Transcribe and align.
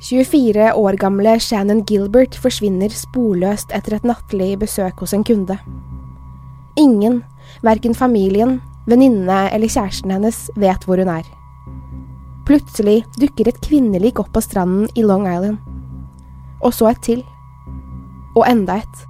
24 0.00 0.72
år 0.80 0.96
gamle 0.96 1.34
Shannon 1.44 1.82
Gilbert 1.84 2.38
forsvinner 2.40 2.88
sporløst 2.88 3.74
etter 3.76 3.98
et 3.98 4.06
nattlig 4.08 4.54
besøk 4.62 5.02
hos 5.04 5.12
en 5.12 5.26
kunde. 5.28 5.58
Ingen, 6.80 7.18
verken 7.60 7.92
familien, 7.92 8.62
venninnene 8.88 9.50
eller 9.52 9.68
kjæresten 9.68 10.14
hennes, 10.14 10.46
vet 10.56 10.86
hvor 10.88 11.02
hun 11.02 11.12
er. 11.12 11.28
Plutselig 12.48 13.02
dukker 13.20 13.52
et 13.52 13.60
kvinnelik 13.60 14.22
opp 14.22 14.32
på 14.32 14.40
stranden 14.40 14.88
i 14.96 15.04
Long 15.04 15.28
Island. 15.28 15.60
Og 16.64 16.72
så 16.72 16.88
et 16.94 17.04
til. 17.04 17.20
Og 18.32 18.46
enda 18.48 18.80
et. 18.80 19.06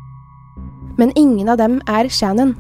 Men 0.98 1.14
ingen 1.14 1.48
av 1.55 1.62
dem 1.62 1.78
er 1.86 2.11
Shannon. 2.11 2.56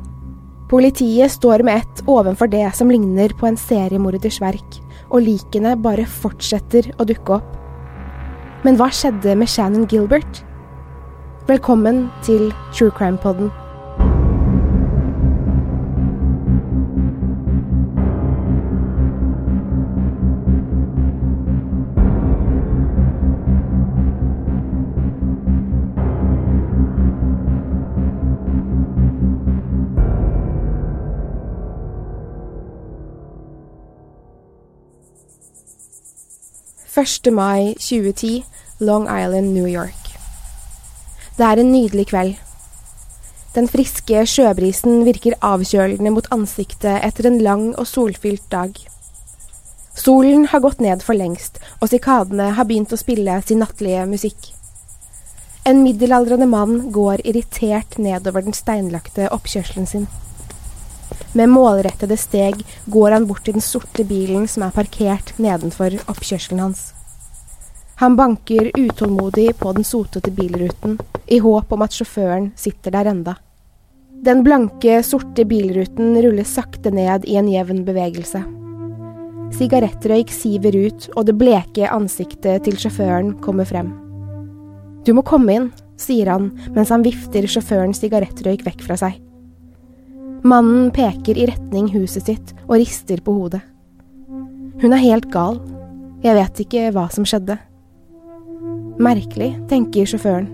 Politiet 0.70 1.34
står 1.34 1.66
med 1.66 1.82
ett 1.82 2.04
ovenfor 2.06 2.46
det 2.46 2.68
som 2.78 2.94
ligner 2.94 3.34
på 3.34 3.50
en 3.50 3.58
seriemorders 3.58 4.38
verk, 4.38 4.78
og 5.10 5.26
likene 5.26 5.74
bare 5.82 6.06
fortsetter 6.06 6.92
å 6.94 7.08
dukke 7.10 7.40
opp. 7.40 7.59
Men 8.60 8.76
hva 8.76 8.90
skjedde 8.92 9.32
med 9.40 9.48
Shannon 9.48 9.86
Gilbert? 9.88 10.42
Velkommen 11.48 12.10
til 12.22 12.50
True 12.76 12.90
Crime 12.92 13.16
Podden. 13.16 13.48
1. 37.00 37.30
mai 37.32 37.74
2010, 37.78 38.44
Long 38.78 39.04
Island, 39.04 39.54
New 39.54 39.66
York. 39.66 40.18
Det 41.36 41.46
er 41.46 41.60
en 41.62 41.72
nydelig 41.72 42.10
kveld. 42.10 42.34
Den 43.54 43.68
friske 43.72 44.26
sjøbrisen 44.28 45.06
virker 45.06 45.38
avkjølende 45.40 46.12
mot 46.12 46.28
ansiktet 46.34 47.00
etter 47.06 47.30
en 47.30 47.38
lang 47.40 47.62
og 47.80 47.88
solfylt 47.88 48.44
dag. 48.52 48.76
Solen 49.96 50.44
har 50.52 50.60
gått 50.60 50.84
ned 50.84 51.00
for 51.00 51.16
lengst, 51.16 51.56
og 51.80 51.88
sikadene 51.88 52.50
har 52.58 52.68
begynt 52.68 52.92
å 52.92 53.00
spille 53.00 53.38
sin 53.48 53.64
nattlige 53.64 54.04
musikk. 54.10 54.50
En 55.64 55.80
middelaldrende 55.86 56.50
mann 56.52 56.90
går 56.92 57.24
irritert 57.24 57.96
nedover 57.96 58.44
den 58.44 58.56
steinlagte 58.56 59.32
oppkjørselen 59.32 59.88
sin. 59.88 60.06
Med 61.32 61.46
målrettede 61.48 62.16
steg 62.18 62.64
går 62.90 63.14
han 63.14 63.26
bort 63.28 63.44
til 63.46 63.54
den 63.54 63.62
sorte 63.62 64.02
bilen 64.06 64.48
som 64.50 64.64
er 64.66 64.74
parkert 64.74 65.36
nedenfor 65.38 65.94
oppkjørselen 66.10 66.64
hans. 66.64 66.88
Han 68.00 68.16
banker 68.16 68.70
utålmodig 68.74 69.52
på 69.60 69.74
den 69.76 69.84
sotete 69.84 70.32
bilruten, 70.34 70.96
i 71.30 71.38
håp 71.38 71.70
om 71.76 71.84
at 71.84 71.94
sjåføren 71.94 72.50
sitter 72.58 72.96
der 72.96 73.12
enda. 73.12 73.36
Den 74.24 74.42
blanke, 74.42 75.02
sorte 75.06 75.44
bilruten 75.46 76.16
ruller 76.24 76.48
sakte 76.48 76.90
ned 76.90 77.28
i 77.28 77.36
en 77.38 77.48
jevn 77.52 77.84
bevegelse. 77.86 78.42
Sigarettrøyk 79.54 80.32
siver 80.34 80.76
ut, 80.76 81.10
og 81.14 81.28
det 81.28 81.38
bleke 81.38 81.86
ansiktet 81.92 82.66
til 82.66 82.80
sjåføren 82.80 83.36
kommer 83.44 83.68
frem. 83.68 83.94
Du 85.06 85.14
må 85.14 85.22
komme 85.22 85.54
inn, 85.54 85.72
sier 86.00 86.32
han 86.32 86.50
mens 86.74 86.90
han 86.90 87.06
vifter 87.06 87.46
sjåførens 87.46 88.02
sigarettrøyk 88.02 88.66
vekk 88.66 88.88
fra 88.88 88.98
seg. 88.98 89.20
Mannen 90.42 90.88
peker 90.90 91.36
i 91.36 91.46
retning 91.50 91.90
huset 91.92 92.30
sitt 92.30 92.54
og 92.66 92.78
rister 92.78 93.20
på 93.20 93.34
hodet. 93.36 93.60
Hun 94.80 94.94
er 94.96 95.02
helt 95.02 95.28
gal. 95.32 95.58
Jeg 96.24 96.36
vet 96.36 96.62
ikke 96.64 96.86
hva 96.94 97.08
som 97.12 97.26
skjedde. 97.28 97.58
Merkelig, 99.00 99.52
tenker 99.68 100.08
sjåføren. 100.08 100.48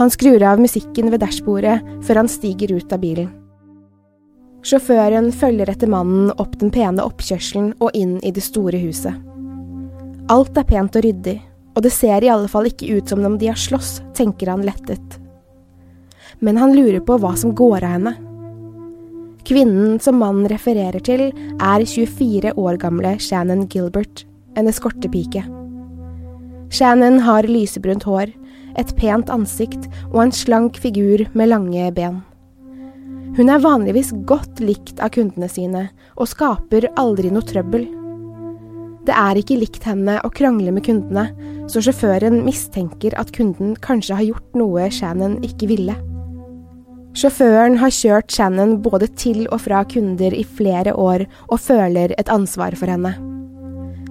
Han 0.00 0.12
skrur 0.12 0.42
av 0.46 0.60
musikken 0.60 1.10
ved 1.12 1.20
dashbordet 1.20 1.80
før 2.06 2.22
han 2.22 2.30
stiger 2.32 2.72
ut 2.72 2.92
av 2.92 3.02
bilen. 3.02 3.28
Sjåføren 4.64 5.30
følger 5.32 5.72
etter 5.72 5.88
mannen 5.88 6.32
opp 6.40 6.56
den 6.60 6.72
pene 6.72 7.04
oppkjørselen 7.04 7.74
og 7.80 7.96
inn 7.96 8.18
i 8.24 8.32
det 8.32 8.44
store 8.44 8.80
huset. 8.80 9.16
Alt 10.32 10.56
er 10.60 10.68
pent 10.68 10.96
og 10.96 11.04
ryddig, 11.04 11.36
og 11.74 11.84
det 11.84 11.92
ser 11.92 12.24
i 12.24 12.32
alle 12.32 12.48
fall 12.48 12.68
ikke 12.68 12.88
ut 12.96 13.12
som 13.12 13.24
om 13.24 13.36
de 13.40 13.48
har 13.50 13.60
slåss, 13.60 13.98
tenker 14.16 14.52
han 14.52 14.64
lettet. 14.64 15.16
Men 16.40 16.60
han 16.60 16.76
lurer 16.76 17.00
på 17.04 17.16
hva 17.20 17.32
som 17.36 17.56
går 17.56 17.80
av 17.80 17.96
henne. 17.96 18.16
Kvinnen 19.50 19.96
som 19.98 20.20
mannen 20.22 20.46
refererer 20.46 21.02
til, 21.02 21.32
er 21.58 21.82
24 21.82 22.52
år 22.54 22.76
gamle 22.78 23.16
Shannon 23.18 23.64
Gilbert, 23.66 24.22
en 24.54 24.70
eskortepike. 24.70 25.40
Shannon 26.70 27.18
har 27.26 27.48
lysebrunt 27.50 28.06
hår, 28.06 28.30
et 28.78 28.92
pent 28.94 29.32
ansikt 29.34 29.88
og 30.12 30.20
en 30.22 30.30
slank 30.30 30.78
figur 30.78 31.24
med 31.34 31.50
lange 31.50 31.88
ben. 31.96 32.20
Hun 33.34 33.50
er 33.50 33.64
vanligvis 33.64 34.12
godt 34.30 34.62
likt 34.62 35.02
av 35.02 35.10
kundene 35.16 35.50
sine, 35.50 35.88
og 36.14 36.30
skaper 36.30 36.86
aldri 36.94 37.32
noe 37.34 37.42
trøbbel. 37.42 37.88
Det 39.02 39.16
er 39.18 39.40
ikke 39.40 39.58
likt 39.58 39.82
henne 39.88 40.20
å 40.22 40.30
krangle 40.30 40.70
med 40.70 40.86
kundene, 40.86 41.26
så 41.66 41.82
sjåføren 41.82 42.44
mistenker 42.46 43.18
at 43.18 43.34
kunden 43.34 43.74
kanskje 43.82 44.14
har 44.14 44.28
gjort 44.30 44.62
noe 44.62 44.86
Shannon 44.94 45.40
ikke 45.42 45.72
ville. 45.74 45.98
Sjåføren 47.10 47.80
har 47.80 47.90
kjørt 47.90 48.30
Shannon 48.30 48.76
både 48.84 49.08
til 49.18 49.42
og 49.50 49.64
fra 49.64 49.82
kunder 49.88 50.34
i 50.36 50.44
flere 50.46 50.94
år 50.94 51.24
og 51.48 51.58
føler 51.58 52.14
et 52.14 52.30
ansvar 52.30 52.76
for 52.78 52.92
henne. 52.92 53.16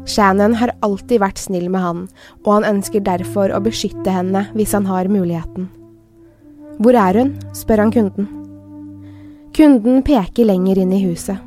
Shannon 0.10 0.58
har 0.60 0.74
alltid 0.84 1.22
vært 1.22 1.40
snill 1.40 1.70
med 1.72 1.84
han, 1.84 2.02
og 2.44 2.58
han 2.58 2.68
ønsker 2.76 3.04
derfor 3.06 3.54
å 3.54 3.62
beskytte 3.64 4.12
henne 4.12 4.48
hvis 4.58 4.74
han 4.76 4.90
har 4.90 5.12
muligheten. 5.12 5.70
Hvor 6.80 6.96
er 6.96 7.22
hun? 7.22 7.36
spør 7.56 7.86
han 7.86 7.94
kunden. 7.96 8.28
Kunden 9.56 10.04
peker 10.08 10.48
lenger 10.48 10.80
inn 10.84 10.94
i 10.96 11.04
huset. 11.04 11.40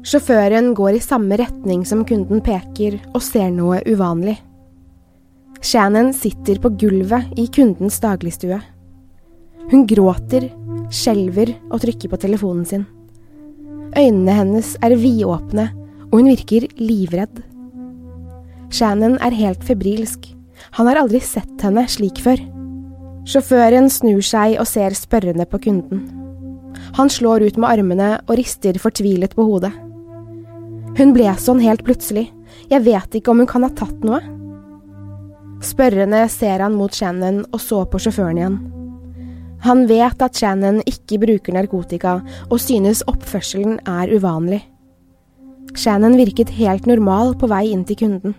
Sjåføren 0.00 0.72
går 0.76 0.96
i 0.96 1.04
samme 1.04 1.36
retning 1.36 1.84
som 1.84 2.06
kunden 2.08 2.40
peker, 2.44 2.96
og 3.12 3.20
ser 3.24 3.50
noe 3.52 3.82
uvanlig. 3.84 4.38
Shannon 5.60 6.14
sitter 6.16 6.56
på 6.60 6.72
gulvet 6.80 7.34
i 7.36 7.44
kundens 7.52 8.00
dagligstue. 8.00 8.60
Hun 9.70 9.86
gråter, 9.86 10.48
skjelver 10.90 11.52
og 11.70 11.82
trykker 11.84 12.10
på 12.10 12.18
telefonen 12.18 12.64
sin. 12.66 12.86
Øynene 13.94 14.34
hennes 14.34 14.74
er 14.82 14.96
vidåpne, 14.98 15.68
og 16.10 16.16
hun 16.18 16.30
virker 16.30 16.66
livredd. 16.78 17.42
Shannon 18.70 19.16
er 19.22 19.34
helt 19.34 19.62
febrilsk. 19.66 20.26
Han 20.78 20.90
har 20.90 21.00
aldri 21.00 21.20
sett 21.22 21.62
henne 21.62 21.86
slik 21.90 22.18
før. 22.22 22.42
Sjåføren 23.30 23.86
snur 23.92 24.22
seg 24.24 24.56
og 24.58 24.66
ser 24.66 24.94
spørrende 24.98 25.46
på 25.46 25.60
kunden. 25.62 26.02
Han 26.98 27.10
slår 27.10 27.46
ut 27.46 27.60
med 27.60 27.70
armene 27.70 28.10
og 28.26 28.36
rister 28.40 28.78
fortvilet 28.80 29.34
på 29.38 29.46
hodet. 29.46 29.72
Hun 30.98 31.14
ble 31.14 31.30
sånn 31.38 31.62
helt 31.62 31.84
plutselig, 31.86 32.26
jeg 32.70 32.82
vet 32.86 33.14
ikke 33.14 33.30
om 33.30 33.42
hun 33.42 33.50
kan 33.50 33.66
ha 33.66 33.70
tatt 33.70 34.02
noe. 34.06 34.18
Spørrende 35.62 36.24
ser 36.32 36.62
han 36.64 36.74
mot 36.74 36.94
Shannon 36.94 37.44
og 37.52 37.62
så 37.62 37.84
på 37.86 38.00
sjåføren 38.02 38.40
igjen. 38.40 38.60
Han 39.64 39.86
vet 39.90 40.22
at 40.24 40.36
Shannon 40.36 40.80
ikke 40.88 41.20
bruker 41.20 41.56
narkotika, 41.56 42.20
og 42.48 42.60
synes 42.62 43.02
oppførselen 43.10 43.80
er 43.88 44.12
uvanlig. 44.14 44.62
Shannon 45.76 46.16
virket 46.18 46.52
helt 46.56 46.86
normal 46.88 47.34
på 47.38 47.48
vei 47.50 47.66
inn 47.70 47.84
til 47.86 47.98
kunden. 48.00 48.36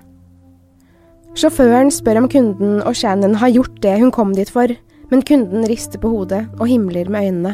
Sjåføren 1.38 1.92
spør 1.94 2.20
om 2.24 2.30
kunden 2.32 2.82
og 2.84 2.96
Shannon 2.98 3.38
har 3.40 3.54
gjort 3.54 3.78
det 3.84 4.00
hun 4.02 4.12
kom 4.12 4.34
dit 4.36 4.50
for, 4.52 4.72
men 5.12 5.24
kunden 5.28 5.64
rister 5.68 6.02
på 6.02 6.12
hodet 6.12 6.46
og 6.58 6.68
himler 6.68 7.12
med 7.12 7.30
øynene. 7.30 7.54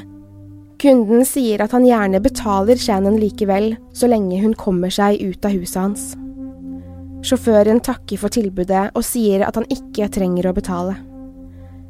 Kunden 0.82 1.26
sier 1.26 1.62
at 1.64 1.74
han 1.74 1.86
gjerne 1.86 2.22
betaler 2.22 2.78
Shannon 2.78 3.18
likevel, 3.18 3.76
så 3.94 4.10
lenge 4.10 4.42
hun 4.44 4.54
kommer 4.58 4.94
seg 4.94 5.22
ut 5.26 5.46
av 5.46 5.54
huset 5.58 5.82
hans. 5.82 6.08
Sjåføren 7.26 7.82
takker 7.82 8.22
for 8.22 8.34
tilbudet 8.34 8.92
og 8.94 9.06
sier 9.06 9.46
at 9.46 9.58
han 9.58 9.66
ikke 9.74 10.10
trenger 10.14 10.50
å 10.50 10.56
betale. 10.58 10.98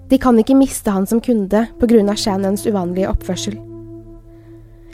De 0.07 0.19
kan 0.21 0.37
ikke 0.39 0.55
miste 0.55 0.91
han 0.91 1.07
som 1.07 1.21
kunde 1.23 1.67
av 1.67 2.15
Shannons 2.15 2.65
uvanlige 2.67 3.09
oppførsel. 3.11 3.57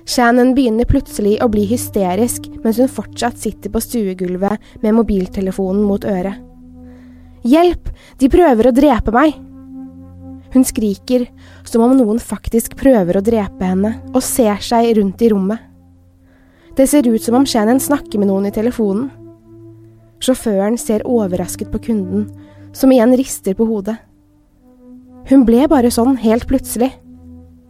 Shannon 0.05 0.51
begynner 0.55 0.87
plutselig 0.89 1.37
å 1.39 1.47
bli 1.51 1.63
hysterisk 1.69 2.49
mens 2.63 2.79
hun 2.81 2.91
fortsatt 2.91 3.37
sitter 3.39 3.71
på 3.71 3.79
stuegulvet 3.79 4.81
med 4.83 4.97
mobiltelefonen 4.97 5.85
mot 5.87 6.03
øret. 6.03 6.41
Hjelp! 7.43 7.89
De 8.19 8.29
prøver 8.31 8.67
å 8.67 8.75
drepe 8.75 9.13
meg! 9.15 9.35
Hun 10.53 10.65
skriker, 10.67 11.25
som 11.65 11.81
om 11.81 11.95
noen 11.97 12.19
faktisk 12.21 12.75
prøver 12.77 13.17
å 13.17 13.23
drepe 13.25 13.65
henne, 13.65 13.95
og 14.13 14.21
ser 14.21 14.59
seg 14.61 14.91
rundt 14.99 15.23
i 15.25 15.31
rommet. 15.33 15.59
Det 16.77 16.85
ser 16.89 17.07
ut 17.09 17.21
som 17.21 17.39
om 17.39 17.45
Shannon 17.45 17.81
snakker 17.81 18.21
med 18.21 18.29
noen 18.29 18.47
i 18.49 18.53
telefonen. 18.53 19.09
Sjåføren 20.23 20.77
ser 20.79 21.05
overrasket 21.09 21.71
på 21.73 21.81
kunden, 21.89 22.27
som 22.73 22.93
igjen 22.93 23.15
rister 23.17 23.57
på 23.57 23.67
hodet. 23.69 23.97
Hun 25.29 25.45
ble 25.47 25.67
bare 25.71 25.91
sånn 25.93 26.17
helt 26.19 26.47
plutselig. 26.49 26.91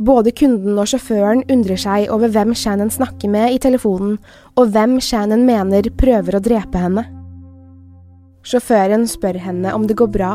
Både 0.03 0.33
kunden 0.35 0.79
og 0.81 0.88
sjåføren 0.89 1.44
undrer 1.53 1.77
seg 1.79 2.09
over 2.11 2.31
hvem 2.33 2.55
Shannon 2.57 2.89
snakker 2.91 3.29
med 3.29 3.53
i 3.53 3.59
telefonen, 3.61 4.17
og 4.57 4.71
hvem 4.73 4.97
Shannon 5.03 5.45
mener 5.45 5.88
prøver 6.00 6.39
å 6.39 6.41
drepe 6.44 6.81
henne. 6.81 7.05
Sjåføren 8.44 9.05
spør 9.07 9.38
henne 9.39 9.71
om 9.71 9.85
det 9.88 9.95
går 10.01 10.09
bra, 10.11 10.33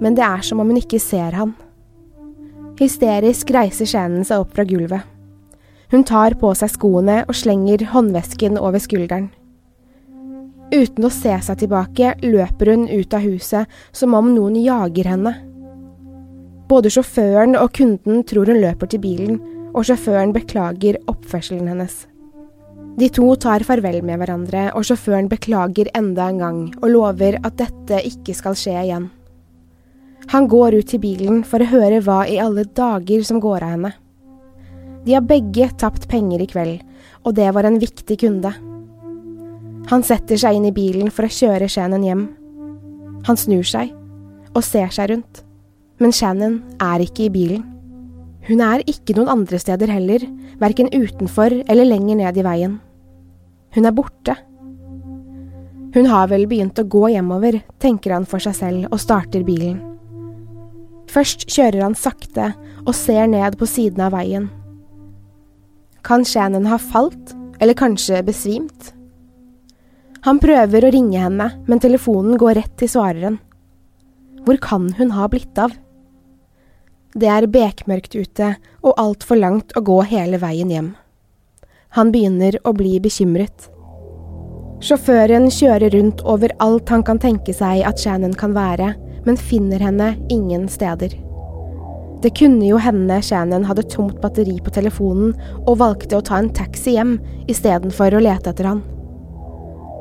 men 0.00 0.16
det 0.16 0.24
er 0.24 0.46
som 0.46 0.62
om 0.62 0.70
hun 0.70 0.78
ikke 0.80 1.02
ser 1.02 1.34
han. 1.36 1.56
Hysterisk 2.80 3.50
reiser 3.52 3.90
Shannon 3.90 4.24
seg 4.24 4.40
opp 4.40 4.54
fra 4.54 4.64
gulvet. 4.64 5.04
Hun 5.90 6.06
tar 6.06 6.38
på 6.38 6.54
seg 6.54 6.70
skoene 6.70 7.24
og 7.26 7.36
slenger 7.36 7.82
håndvesken 7.90 8.56
over 8.62 8.80
skulderen. 8.80 9.28
Uten 10.70 11.04
å 11.04 11.10
se 11.10 11.34
seg 11.42 11.64
tilbake 11.64 12.14
løper 12.22 12.70
hun 12.70 12.86
ut 12.86 13.14
av 13.16 13.26
huset 13.26 13.80
som 13.90 14.14
om 14.14 14.30
noen 14.32 14.54
jager 14.62 15.10
henne. 15.10 15.34
Både 16.70 16.90
sjåføren 16.92 17.56
og 17.58 17.72
kunden 17.74 18.22
tror 18.30 18.46
hun 18.46 18.60
løper 18.62 18.90
til 18.90 19.02
bilen, 19.02 19.40
og 19.74 19.86
sjåføren 19.88 20.30
beklager 20.34 21.00
oppførselen 21.10 21.66
hennes. 21.70 22.04
De 22.98 23.08
to 23.10 23.26
tar 23.42 23.64
farvel 23.66 24.00
med 24.06 24.20
hverandre, 24.20 24.68
og 24.78 24.86
sjåføren 24.86 25.30
beklager 25.30 25.90
enda 25.98 26.28
en 26.30 26.38
gang 26.42 26.60
og 26.78 26.92
lover 26.92 27.40
at 27.42 27.58
dette 27.58 28.02
ikke 28.06 28.36
skal 28.38 28.58
skje 28.58 28.76
igjen. 28.84 29.08
Han 30.30 30.46
går 30.50 30.78
ut 30.78 30.90
til 30.92 31.02
bilen 31.02 31.42
for 31.48 31.62
å 31.62 31.70
høre 31.72 31.98
hva 32.06 32.20
i 32.30 32.38
alle 32.38 32.66
dager 32.76 33.24
som 33.26 33.42
går 33.42 33.66
av 33.66 33.74
henne. 33.74 33.92
De 35.06 35.16
har 35.16 35.26
begge 35.26 35.70
tapt 35.80 36.06
penger 36.10 36.44
i 36.44 36.50
kveld, 36.50 36.82
og 37.24 37.34
det 37.34 37.50
var 37.56 37.66
en 37.66 37.80
viktig 37.82 38.20
kunde. 38.20 38.52
Han 39.90 40.04
setter 40.06 40.38
seg 40.38 40.58
inn 40.58 40.68
i 40.68 40.76
bilen 40.76 41.10
for 41.10 41.26
å 41.26 41.34
kjøre 41.34 41.70
Shannon 41.72 42.04
hjem. 42.06 42.26
Han 43.26 43.38
snur 43.40 43.66
seg 43.66 43.94
og 44.54 44.62
ser 44.66 44.92
seg 44.94 45.14
rundt 45.14 45.46
men 46.00 46.14
Shannon 46.16 46.60
er 46.80 47.04
ikke 47.04 47.26
i 47.28 47.32
bilen. 47.32 47.64
Hun 48.48 48.62
er 48.64 48.82
ikke 48.88 49.14
noen 49.18 49.30
andre 49.30 49.60
steder 49.60 49.90
heller, 49.92 50.24
verken 50.60 50.88
utenfor 50.94 51.52
eller 51.60 51.86
lenger 51.86 52.18
ned 52.22 52.40
i 52.40 52.44
veien. 52.46 52.78
Hun 53.76 53.86
er 53.86 53.94
borte. 53.94 54.34
Hun 55.94 56.06
har 56.06 56.30
vel 56.30 56.46
begynt 56.50 56.78
å 56.80 56.86
gå 56.86 57.10
hjemover, 57.12 57.60
tenker 57.82 58.14
han 58.14 58.26
for 58.26 58.42
seg 58.42 58.56
selv 58.56 58.88
og 58.90 59.02
starter 59.02 59.44
bilen. 59.46 59.78
Først 61.10 61.48
kjører 61.50 61.82
han 61.82 61.98
sakte 61.98 62.52
og 62.84 62.94
ser 62.94 63.26
ned 63.30 63.58
på 63.58 63.66
siden 63.68 64.02
av 64.06 64.14
veien. 64.14 64.48
Kan 66.06 66.24
Shannon 66.24 66.68
ha 66.70 66.78
falt, 66.80 67.34
eller 67.60 67.76
kanskje 67.76 68.22
besvimt? 68.24 68.94
Han 70.24 70.40
prøver 70.40 70.86
å 70.86 70.92
ringe 70.94 71.20
henne, 71.20 71.48
men 71.66 71.82
telefonen 71.82 72.38
går 72.40 72.58
rett 72.60 72.74
til 72.80 72.90
svareren. 72.92 73.38
Hvor 74.46 74.56
kan 74.62 74.88
hun 74.96 75.12
ha 75.16 75.28
blitt 75.32 75.58
av? 75.60 75.74
Det 77.14 77.26
er 77.26 77.48
bekmørkt 77.50 78.14
ute 78.14 78.52
og 78.86 78.94
altfor 79.00 79.40
langt 79.40 79.72
å 79.74 79.82
gå 79.82 79.98
hele 80.06 80.38
veien 80.38 80.70
hjem. 80.70 80.90
Han 81.98 82.12
begynner 82.14 82.54
å 82.62 82.72
bli 82.76 83.00
bekymret. 83.02 83.66
Sjåføren 84.80 85.50
kjører 85.50 85.90
rundt 85.90 86.22
over 86.22 86.54
alt 86.62 86.88
han 86.88 87.02
kan 87.04 87.18
tenke 87.20 87.52
seg 87.52 87.82
at 87.84 87.98
Shannon 87.98 88.36
kan 88.38 88.54
være, 88.54 88.94
men 89.26 89.36
finner 89.36 89.82
henne 89.82 90.14
ingen 90.30 90.68
steder. 90.70 91.16
Det 92.22 92.30
kunne 92.36 92.62
jo 92.68 92.78
hende 92.80 93.18
Shannon 93.24 93.66
hadde 93.66 93.88
tomt 93.90 94.20
batteri 94.22 94.58
på 94.62 94.72
telefonen 94.76 95.34
og 95.66 95.80
valgte 95.82 96.20
å 96.20 96.24
ta 96.24 96.38
en 96.38 96.52
taxi 96.54 96.94
hjem 96.94 97.16
istedenfor 97.50 98.14
å 98.14 98.22
lete 98.22 98.52
etter 98.52 98.70
han. 98.70 98.84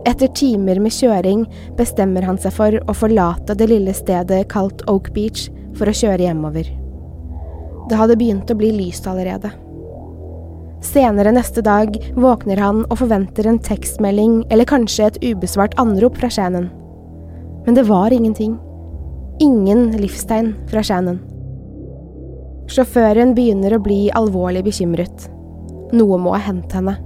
Etter 0.08 0.30
timer 0.38 0.80
med 0.80 0.94
kjøring 0.96 1.48
bestemmer 1.80 2.28
han 2.28 2.38
seg 2.40 2.54
for 2.56 2.78
å 2.86 2.96
forlate 2.96 3.58
det 3.58 3.68
lille 3.72 3.96
stedet 3.98 4.46
kalt 4.54 4.86
Oak 4.92 5.10
Beach 5.16 5.48
for 5.76 5.90
å 5.90 5.96
kjøre 5.96 6.30
hjemover. 6.30 6.79
Det 7.90 7.98
hadde 7.98 8.18
begynt 8.20 8.52
å 8.52 8.58
bli 8.58 8.70
lyst 8.76 9.08
allerede. 9.10 9.50
Senere 10.86 11.34
neste 11.36 11.64
dag 11.66 11.96
våkner 12.16 12.62
han 12.62 12.84
og 12.86 13.00
forventer 13.02 13.50
en 13.50 13.60
tekstmelding 13.60 14.44
eller 14.54 14.70
kanskje 14.70 15.10
et 15.10 15.18
ubesvart 15.26 15.76
anrop 15.82 16.20
fra 16.22 16.30
Shannon. 16.32 16.70
Men 17.66 17.76
det 17.76 17.88
var 17.90 18.14
ingenting. 18.16 18.56
Ingen 19.42 19.90
livstegn 19.98 20.54
fra 20.70 20.84
Shannon. 20.86 21.20
Sjåføren 22.70 23.34
begynner 23.36 23.74
å 23.76 23.82
bli 23.84 24.00
alvorlig 24.16 24.64
bekymret. 24.70 25.28
Noe 25.92 26.20
må 26.22 26.36
ha 26.36 26.42
hendt 26.46 26.76
henne. 26.78 27.00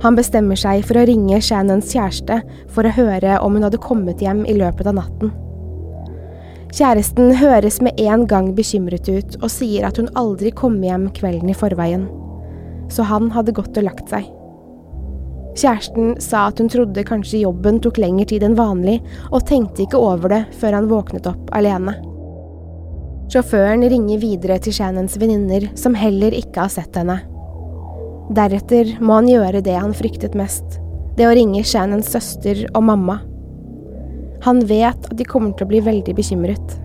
Han 0.00 0.16
bestemmer 0.16 0.56
seg 0.56 0.84
for 0.86 1.00
å 1.00 1.06
ringe 1.08 1.40
Shannons 1.42 1.90
kjæreste 1.90 2.40
for 2.70 2.86
å 2.86 2.94
høre 2.94 3.40
om 3.42 3.58
hun 3.58 3.66
hadde 3.66 3.82
kommet 3.82 4.22
hjem 4.22 4.44
i 4.46 4.54
løpet 4.56 4.86
av 4.86 5.00
natten. 5.02 5.34
Kjæresten 6.70 7.32
høres 7.34 7.80
med 7.82 7.98
en 7.98 8.28
gang 8.30 8.52
bekymret 8.54 9.08
ut 9.10 9.38
og 9.40 9.50
sier 9.50 9.88
at 9.88 9.96
hun 9.98 10.10
aldri 10.18 10.52
kom 10.54 10.76
hjem 10.84 11.08
kvelden 11.16 11.50
i 11.50 11.56
forveien, 11.56 12.04
så 12.92 13.06
han 13.10 13.32
hadde 13.34 13.54
gått 13.56 13.78
og 13.80 13.88
lagt 13.88 14.12
seg. 14.12 14.28
Kjæresten 15.58 16.14
sa 16.22 16.44
at 16.46 16.60
hun 16.62 16.70
trodde 16.70 17.02
kanskje 17.06 17.42
jobben 17.42 17.80
tok 17.82 17.98
lengre 17.98 18.28
tid 18.30 18.44
enn 18.46 18.54
vanlig, 18.58 19.00
og 19.34 19.42
tenkte 19.48 19.82
ikke 19.82 19.98
over 19.98 20.30
det 20.30 20.44
før 20.60 20.78
han 20.78 20.86
våknet 20.90 21.26
opp 21.26 21.50
alene. 21.58 21.96
Sjåføren 23.30 23.82
ringer 23.90 24.22
videre 24.22 24.58
til 24.62 24.74
Shannons 24.74 25.18
venninner, 25.18 25.68
som 25.78 25.94
heller 25.98 26.34
ikke 26.34 26.64
har 26.64 26.70
sett 26.70 26.94
henne. 26.98 27.18
Deretter 28.34 28.94
må 29.02 29.18
han 29.18 29.30
gjøre 29.30 29.62
det 29.66 29.74
han 29.74 29.94
fryktet 29.94 30.38
mest, 30.38 30.78
det 31.18 31.26
å 31.26 31.34
ringe 31.34 31.66
Shannons 31.66 32.10
søster 32.14 32.62
og 32.70 32.86
mamma. 32.86 33.18
Han 34.44 34.62
vet 34.66 35.08
at 35.10 35.16
de 35.18 35.26
kommer 35.28 35.52
til 35.56 35.66
å 35.66 35.70
bli 35.72 35.82
veldig 35.84 36.14
bekymret. 36.16 36.76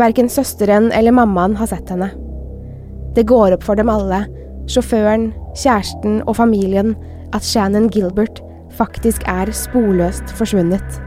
Verken 0.00 0.28
søsteren 0.28 0.90
eller 0.92 1.14
mammaen 1.14 1.54
har 1.56 1.70
sett 1.70 1.92
henne. 1.92 2.10
Det 3.14 3.26
går 3.30 3.54
opp 3.54 3.64
for 3.64 3.78
dem 3.78 3.92
alle, 3.92 4.24
sjåføren, 4.70 5.30
kjæresten 5.54 6.20
og 6.26 6.36
familien, 6.40 6.94
at 7.34 7.46
Shannon 7.46 7.88
Gilbert 7.94 8.42
faktisk 8.74 9.22
er 9.30 9.52
sporløst 9.54 10.34
forsvunnet. 10.38 11.00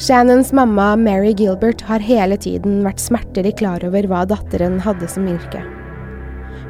Shannons 0.00 0.54
mamma 0.56 0.94
Mary 0.96 1.34
Gilbert 1.36 1.82
har 1.90 2.00
hele 2.00 2.38
tiden 2.40 2.80
vært 2.86 3.02
smertelig 3.02 3.58
klar 3.60 3.84
over 3.84 4.06
hva 4.08 4.22
datteren 4.30 4.78
hadde 4.80 5.10
som 5.10 5.26
yrke. 5.28 5.60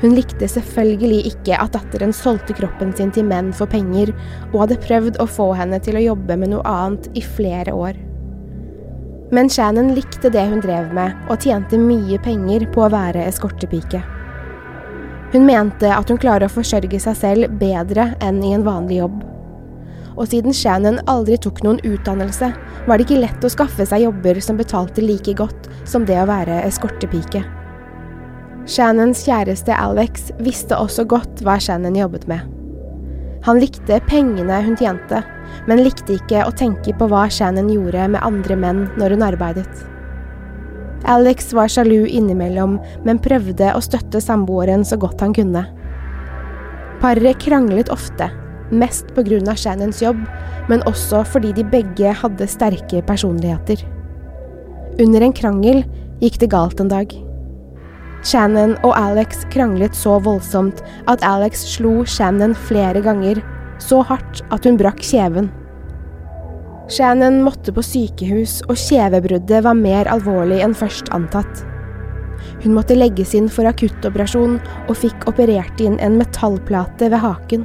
Hun 0.00 0.14
likte 0.16 0.48
selvfølgelig 0.48 1.26
ikke 1.28 1.56
at 1.60 1.74
datteren 1.76 2.12
solgte 2.16 2.56
kroppen 2.56 2.94
sin 2.96 3.10
til 3.12 3.26
menn 3.28 3.50
for 3.56 3.68
penger, 3.68 4.14
og 4.52 4.62
hadde 4.64 4.80
prøvd 4.80 5.18
å 5.20 5.28
få 5.28 5.50
henne 5.58 5.80
til 5.84 5.98
å 5.98 6.04
jobbe 6.04 6.38
med 6.40 6.54
noe 6.54 6.64
annet 6.64 7.10
i 7.18 7.24
flere 7.24 7.74
år. 7.76 7.98
Men 9.30 9.50
Shannon 9.52 9.92
likte 9.94 10.32
det 10.32 10.46
hun 10.48 10.62
drev 10.64 10.88
med, 10.96 11.12
og 11.30 11.44
tjente 11.44 11.78
mye 11.78 12.18
penger 12.24 12.64
på 12.72 12.86
å 12.86 12.90
være 12.90 13.28
eskortepike. 13.28 14.00
Hun 15.30 15.44
mente 15.46 15.92
at 15.94 16.08
hun 16.10 16.18
klarer 16.18 16.48
å 16.48 16.50
forsørge 16.50 16.98
seg 16.98 17.18
selv 17.18 17.52
bedre 17.60 18.08
enn 18.24 18.40
i 18.42 18.54
en 18.56 18.66
vanlig 18.66 19.02
jobb. 19.04 19.26
og 20.20 20.26
siden 20.28 20.52
Shannon 20.52 20.98
aldri 21.08 21.38
tok 21.40 21.62
noen 21.64 21.78
utdannelse, 21.86 22.50
var 22.84 22.98
det 22.98 23.06
ikke 23.06 23.20
lett 23.22 23.44
å 23.46 23.48
skaffe 23.48 23.86
seg 23.88 24.02
jobber 24.02 24.40
som 24.44 24.58
betalte 24.58 25.00
like 25.00 25.32
godt 25.38 25.70
som 25.88 26.04
det 26.04 26.18
å 26.20 26.26
være 26.28 26.58
eskortepike. 26.66 27.59
Shannons 28.70 29.24
kjæreste 29.26 29.74
Alex 29.74 30.28
visste 30.38 30.76
også 30.78 31.02
godt 31.10 31.40
hva 31.42 31.56
Shannon 31.58 31.96
jobbet 31.98 32.28
med. 32.30 32.44
Han 33.42 33.58
likte 33.58 33.96
pengene 34.06 34.60
hun 34.62 34.76
tjente, 34.78 35.24
men 35.66 35.80
likte 35.82 36.14
ikke 36.14 36.44
å 36.46 36.52
tenke 36.54 36.92
på 36.94 37.08
hva 37.10 37.24
Shannon 37.32 37.70
gjorde 37.72 38.04
med 38.12 38.22
andre 38.22 38.56
menn 38.60 38.84
når 39.00 39.16
hun 39.16 39.24
arbeidet. 39.26 39.80
Alex 41.10 41.50
var 41.56 41.72
sjalu 41.72 42.04
innimellom, 42.06 42.76
men 43.02 43.18
prøvde 43.24 43.72
å 43.74 43.80
støtte 43.82 44.20
samboeren 44.22 44.84
så 44.86 45.00
godt 45.00 45.24
han 45.24 45.34
kunne. 45.34 45.64
Paret 47.00 47.40
kranglet 47.42 47.90
ofte, 47.90 48.28
mest 48.70 49.10
av 49.18 49.56
Shannons 49.58 50.02
jobb, 50.04 50.20
men 50.68 50.84
også 50.86 51.24
fordi 51.26 51.50
de 51.56 51.64
begge 51.64 52.12
hadde 52.12 52.46
sterke 52.46 53.02
personligheter. 53.02 53.82
Under 55.00 55.26
en 55.26 55.34
krangel 55.34 55.82
gikk 56.20 56.38
det 56.38 56.52
galt 56.52 56.78
en 56.78 56.92
dag. 56.92 57.29
Shannon 58.26 58.74
og 58.84 58.92
Alex 58.98 59.46
kranglet 59.52 59.96
så 59.96 60.18
voldsomt 60.20 60.82
at 61.08 61.24
Alex 61.24 61.64
slo 61.76 62.02
Shannon 62.04 62.52
flere 62.68 63.00
ganger, 63.04 63.40
så 63.80 64.02
hardt 64.04 64.42
at 64.52 64.68
hun 64.68 64.76
brakk 64.80 65.00
kjeven. 65.04 65.48
Shannon 66.90 67.38
måtte 67.46 67.72
på 67.72 67.84
sykehus, 67.86 68.60
og 68.68 68.76
kjevebruddet 68.76 69.62
var 69.64 69.78
mer 69.78 70.10
alvorlig 70.10 70.58
enn 70.64 70.74
først 70.76 71.08
antatt. 71.16 71.62
Hun 72.64 72.74
måtte 72.76 72.96
legges 72.96 73.32
inn 73.38 73.48
for 73.52 73.68
akuttoperasjon 73.70 74.58
og 74.88 74.98
fikk 74.98 75.28
operert 75.30 75.80
inn 75.80 75.96
en 76.02 76.18
metallplate 76.20 77.08
ved 77.12 77.22
haken. 77.22 77.64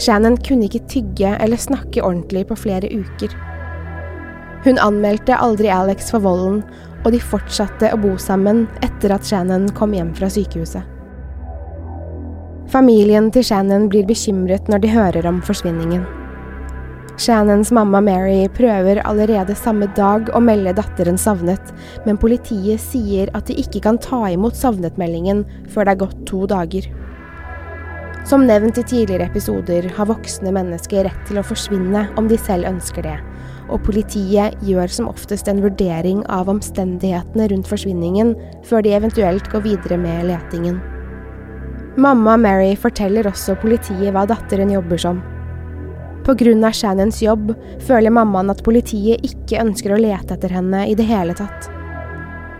Shannon 0.00 0.36
kunne 0.46 0.68
ikke 0.68 0.84
tygge 0.92 1.34
eller 1.40 1.60
snakke 1.60 2.04
ordentlig 2.04 2.46
på 2.48 2.56
flere 2.62 2.88
uker. 2.92 3.32
Hun 4.66 4.80
anmeldte 4.82 5.36
aldri 5.38 5.70
Alex 5.70 6.10
for 6.10 6.24
volden, 6.24 6.60
og 7.04 7.12
de 7.14 7.22
fortsatte 7.22 7.92
å 7.94 7.98
bo 8.02 8.16
sammen 8.18 8.64
etter 8.82 9.12
at 9.14 9.26
Shannon 9.28 9.68
kom 9.78 9.92
hjem 9.94 10.10
fra 10.16 10.26
sykehuset. 10.32 10.82
Familien 12.66 13.28
til 13.30 13.46
Shannon 13.46 13.86
blir 13.86 14.08
bekymret 14.08 14.66
når 14.66 14.82
de 14.82 14.90
hører 14.90 15.28
om 15.30 15.38
forsvinningen. 15.46 16.02
Shannons 17.16 17.70
mamma 17.72 18.00
Mary 18.04 18.48
prøver 18.58 18.98
allerede 19.06 19.54
samme 19.56 19.86
dag 19.96 20.26
å 20.34 20.42
melde 20.42 20.74
datteren 20.76 21.16
savnet, 21.16 21.70
men 22.04 22.18
politiet 22.18 22.82
sier 22.82 23.30
at 23.38 23.46
de 23.46 23.56
ikke 23.62 23.84
kan 23.86 24.02
ta 24.02 24.24
imot 24.34 24.58
savnetmeldingen 24.58 25.46
før 25.70 25.86
det 25.86 25.94
er 25.94 26.02
gått 26.02 26.26
to 26.28 26.42
dager. 26.50 26.90
Som 28.26 28.44
nevnt 28.50 28.82
i 28.82 28.84
tidligere 28.84 29.30
episoder 29.30 29.86
har 29.94 30.10
voksne 30.10 30.50
mennesker 30.52 31.06
rett 31.06 31.24
til 31.30 31.38
å 31.38 31.46
forsvinne 31.46 32.08
om 32.18 32.26
de 32.26 32.36
selv 32.42 32.66
ønsker 32.74 33.06
det, 33.06 33.16
og 33.68 33.82
politiet 33.86 34.56
gjør 34.64 34.90
som 34.92 35.08
oftest 35.10 35.48
en 35.50 35.62
vurdering 35.64 36.22
av 36.32 36.50
omstendighetene 36.52 37.48
rundt 37.52 37.70
forsvinningen 37.70 38.34
før 38.66 38.84
de 38.86 38.94
eventuelt 38.98 39.48
går 39.52 39.64
videre 39.66 39.98
med 40.00 40.28
letingen. 40.30 40.78
Mamma 41.96 42.36
Mary 42.36 42.74
forteller 42.76 43.26
også 43.30 43.56
politiet 43.62 44.12
hva 44.12 44.26
datteren 44.28 44.74
jobber 44.74 45.00
som. 45.00 45.22
Pga. 46.26 46.72
Shannons 46.74 47.22
jobb 47.22 47.52
føler 47.86 48.10
mammaen 48.10 48.50
at 48.50 48.64
politiet 48.66 49.24
ikke 49.24 49.62
ønsker 49.62 49.94
å 49.94 50.00
lete 50.00 50.34
etter 50.34 50.52
henne 50.52 50.82
i 50.90 50.96
det 50.98 51.06
hele 51.06 51.36
tatt. 51.38 51.70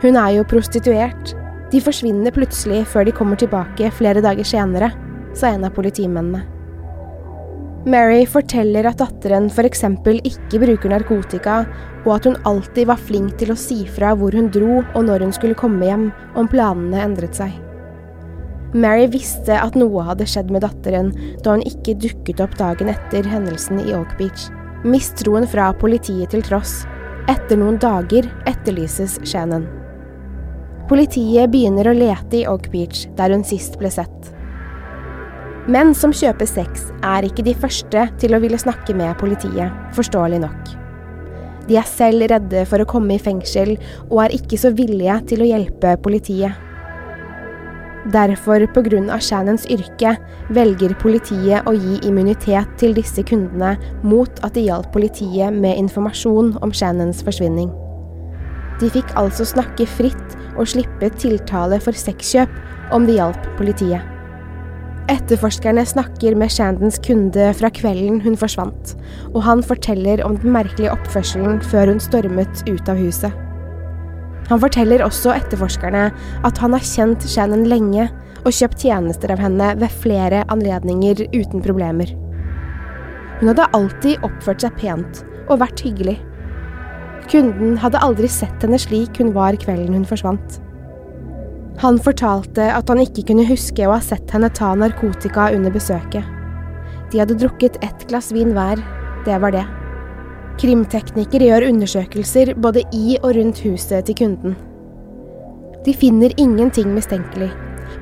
Hun 0.03 0.17
er 0.17 0.37
jo 0.39 0.49
prostituert. 0.49 1.35
De 1.73 1.83
forsvinner 1.83 2.33
plutselig 2.33 2.85
før 2.87 3.09
de 3.09 3.15
kommer 3.17 3.37
tilbake 3.37 3.91
flere 3.91 4.23
dager 4.23 4.47
senere, 4.47 4.93
sa 5.35 5.51
en 5.51 5.67
av 5.67 5.75
politimennene. 5.75 6.56
Mary 7.87 8.25
forteller 8.27 8.89
at 8.91 8.99
datteren 8.99 9.45
f.eks. 9.47 9.85
ikke 10.27 10.59
bruker 10.59 10.91
narkotika, 10.91 11.61
og 12.03 12.17
at 12.17 12.27
hun 12.27 12.41
alltid 12.49 12.89
var 12.91 12.99
flink 12.99 13.37
til 13.39 13.53
å 13.55 13.59
si 13.59 13.85
fra 13.87 14.11
hvor 14.19 14.35
hun 14.35 14.49
dro 14.51 14.81
og 14.83 15.07
når 15.07 15.23
hun 15.23 15.35
skulle 15.37 15.59
komme 15.59 15.87
hjem, 15.87 16.09
om 16.35 16.51
planene 16.51 17.05
endret 17.05 17.39
seg. 17.39 17.55
Mary 18.75 19.07
visste 19.07 19.55
at 19.55 19.79
noe 19.79 20.03
hadde 20.03 20.27
skjedd 20.27 20.51
med 20.51 20.67
datteren 20.67 21.13
da 21.45 21.55
hun 21.55 21.63
ikke 21.69 21.95
dukket 22.03 22.43
opp 22.43 22.59
dagen 22.59 22.91
etter 22.91 23.27
hendelsen 23.31 23.79
i 23.85 23.95
Oak 23.95 24.17
Beach. 24.19 24.49
Mistroen 24.83 25.47
fra 25.47 25.71
politiet 25.79 26.35
til 26.35 26.43
tross. 26.43 26.81
Etter 27.31 27.59
noen 27.59 27.79
dager 27.83 28.27
etterlyses 28.51 29.21
Shannon. 29.23 29.65
Politiet 30.91 31.55
begynner 31.55 31.87
å 31.87 31.95
lete 31.95 32.43
i 32.43 32.47
Oak 32.51 32.67
Beach, 32.75 33.07
der 33.15 33.31
hun 33.35 33.47
sist 33.47 33.79
ble 33.79 33.95
sett. 33.95 34.35
Menn 35.67 35.89
som 35.99 36.13
kjøper 36.15 36.47
sex, 36.47 36.93
er 37.03 37.27
ikke 37.27 37.43
de 37.43 37.53
første 37.59 38.05
til 38.23 38.37
å 38.37 38.39
ville 38.39 38.59
snakke 38.61 38.95
med 38.95 39.17
politiet, 39.19 39.73
forståelig 39.97 40.39
nok. 40.45 40.69
De 41.67 41.75
er 41.81 41.89
selv 41.91 42.29
redde 42.31 42.63
for 42.71 42.79
å 42.79 42.87
komme 42.87 43.17
i 43.17 43.23
fengsel, 43.23 43.73
og 44.07 44.21
er 44.23 44.37
ikke 44.39 44.61
så 44.63 44.71
villige 44.79 45.19
til 45.33 45.43
å 45.43 45.51
hjelpe 45.51 45.97
politiet. 46.07 46.55
Derfor, 48.15 48.63
pga. 48.71 49.19
Shannons 49.19 49.67
yrke, 49.67 50.15
velger 50.55 50.95
politiet 51.03 51.67
å 51.67 51.75
gi 51.75 51.99
immunitet 52.07 52.79
til 52.79 52.95
disse 52.95 53.27
kundene 53.27 53.75
mot 54.07 54.31
at 54.47 54.55
de 54.55 54.69
hjalp 54.69 54.93
politiet 54.95 55.51
med 55.51 55.83
informasjon 55.83 56.55
om 56.63 56.71
Shannons 56.71 57.27
forsvinning. 57.27 57.73
De 58.79 58.87
fikk 58.95 59.11
altså 59.19 59.43
snakke 59.43 59.91
fritt 59.99 60.43
og 60.55 60.69
slippe 60.71 61.11
tiltale 61.19 61.83
for 61.83 62.07
sexkjøp 62.07 62.95
om 62.95 63.11
de 63.11 63.19
hjalp 63.19 63.57
politiet. 63.59 64.16
Etterforskerne 65.07 65.85
snakker 65.87 66.35
med 66.35 66.51
Shandons 66.51 66.97
kunde 66.99 67.53
fra 67.55 67.69
kvelden 67.71 68.19
hun 68.25 68.35
forsvant, 68.39 68.97
og 69.37 69.45
han 69.47 69.63
forteller 69.63 70.19
om 70.27 70.35
den 70.43 70.51
merkelige 70.57 70.91
oppførselen 70.91 71.61
før 71.63 71.93
hun 71.93 72.03
stormet 72.03 72.65
ut 72.67 72.91
av 72.91 72.99
huset. 72.99 73.31
Han 74.51 74.63
forteller 74.63 75.05
også 75.07 75.31
etterforskerne 75.37 76.09
at 76.47 76.59
han 76.59 76.75
har 76.75 76.83
kjent 76.83 77.23
Shannon 77.31 77.63
lenge 77.71 78.09
og 78.43 78.51
kjøpt 78.51 78.83
tjenester 78.83 79.31
av 79.31 79.43
henne 79.43 79.73
ved 79.79 79.95
flere 80.03 80.43
anledninger 80.51 81.23
uten 81.35 81.63
problemer. 81.63 82.11
Hun 83.39 83.53
hadde 83.53 83.71
alltid 83.79 84.27
oppført 84.27 84.67
seg 84.67 84.75
pent 84.83 85.23
og 85.47 85.61
vært 85.63 85.87
hyggelig. 85.87 86.19
Kunden 87.31 87.79
hadde 87.83 88.03
aldri 88.03 88.31
sett 88.31 88.63
henne 88.63 88.79
slik 88.83 89.23
hun 89.23 89.35
var 89.39 89.59
kvelden 89.63 90.01
hun 90.01 90.09
forsvant. 90.09 90.61
Han 91.83 91.99
fortalte 92.01 92.71
at 92.73 92.89
han 92.89 93.03
ikke 93.03 93.27
kunne 93.31 93.45
huske 93.49 93.85
å 93.85 93.93
ha 93.93 94.01
sett 94.01 94.31
henne 94.33 94.49
ta 94.57 94.73
narkotika 94.79 95.51
under 95.53 95.75
besøket. 95.75 96.25
De 97.13 97.21
hadde 97.21 97.37
drukket 97.39 97.77
ett 97.85 98.07
glass 98.09 98.33
vin 98.35 98.55
hver, 98.57 98.81
det 99.27 99.37
var 99.43 99.53
det. 99.55 99.65
Krimtekniker 100.57 101.43
gjør 101.45 101.67
undersøkelser 101.69 102.55
både 102.65 102.81
i 102.97 103.19
og 103.21 103.35
rundt 103.37 103.61
huset 103.67 104.09
til 104.09 104.17
kunden. 104.23 104.57
De 105.85 105.93
finner 105.95 106.33
ingenting 106.41 106.95
mistenkelig. 106.97 107.51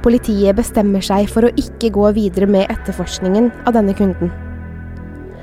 Politiet 0.05 0.57
bestemmer 0.57 1.03
seg 1.05 1.27
for 1.33 1.45
å 1.49 1.53
ikke 1.61 1.91
gå 1.93 2.13
videre 2.17 2.47
med 2.49 2.71
etterforskningen 2.73 3.51
av 3.67 3.75
denne 3.77 3.95
kunden. 3.99 4.31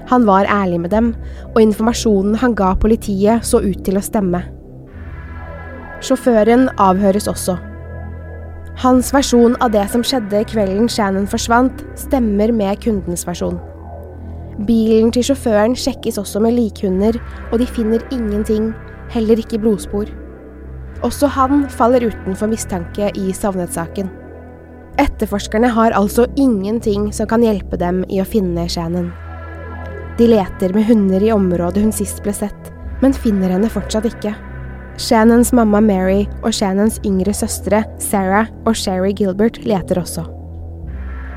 Han 0.10 0.26
var 0.28 0.50
ærlig 0.50 0.80
med 0.84 0.92
dem, 0.96 1.12
og 1.52 1.60
informasjonen 1.62 2.40
han 2.42 2.56
ga 2.58 2.74
politiet 2.80 3.46
så 3.48 3.62
ut 3.64 3.84
til 3.86 4.00
å 4.00 4.06
stemme. 4.06 4.42
Sjåføren 6.02 6.70
avhøres 6.82 7.30
også. 7.30 7.60
Hans 8.80 9.12
versjon 9.13 9.58
av 9.60 9.74
det 9.74 9.84
som 9.92 10.04
skjedde 10.06 10.46
kvelden 10.48 10.88
Shannon 10.90 11.28
forsvant, 11.30 11.84
stemmer 12.00 12.54
med 12.56 12.80
kundens 12.82 13.25
versjon. 13.28 13.60
Bilen 14.68 15.12
til 15.12 15.25
sjåføren 15.28 15.75
sjekkes 15.78 16.20
også 16.22 16.42
med 16.44 16.56
likhunder, 16.56 17.18
og 17.51 17.60
de 17.60 17.68
finner 17.68 18.04
ingenting, 18.16 18.72
heller 19.12 19.42
ikke 19.42 19.60
blodspor. 19.60 20.10
Også 21.06 21.28
han 21.36 21.66
faller 21.70 22.08
utenfor 22.08 22.50
mistanke 22.51 23.10
i 23.18 23.34
savnetsaken. 23.36 24.10
Etterforskerne 25.01 25.72
har 25.72 25.96
altså 25.98 26.28
ingenting 26.40 27.10
som 27.16 27.28
kan 27.28 27.44
hjelpe 27.44 27.80
dem 27.80 28.04
i 28.10 28.22
å 28.22 28.28
finne 28.28 28.68
Shannon. 28.70 29.10
De 30.20 30.28
leter 30.30 30.74
med 30.75 30.86
hunder 30.86 31.24
i 31.24 31.32
området 31.34 31.84
hun 31.84 31.96
sist 31.96 32.22
ble 32.24 32.34
sett, 32.36 32.72
men 33.01 33.16
finner 33.16 33.56
henne 33.56 33.72
fortsatt 33.72 34.08
ikke. 34.10 34.36
Shannons 35.01 35.50
mamma 35.58 35.79
Mary 35.81 36.27
og 36.46 36.53
Shannons 36.53 37.00
yngre 37.08 37.34
søstre 37.34 37.79
Sarah 38.01 38.51
og 38.70 38.75
Sherry 38.77 39.15
Gilbert 39.17 39.58
leter 39.65 39.98
også. 39.98 40.27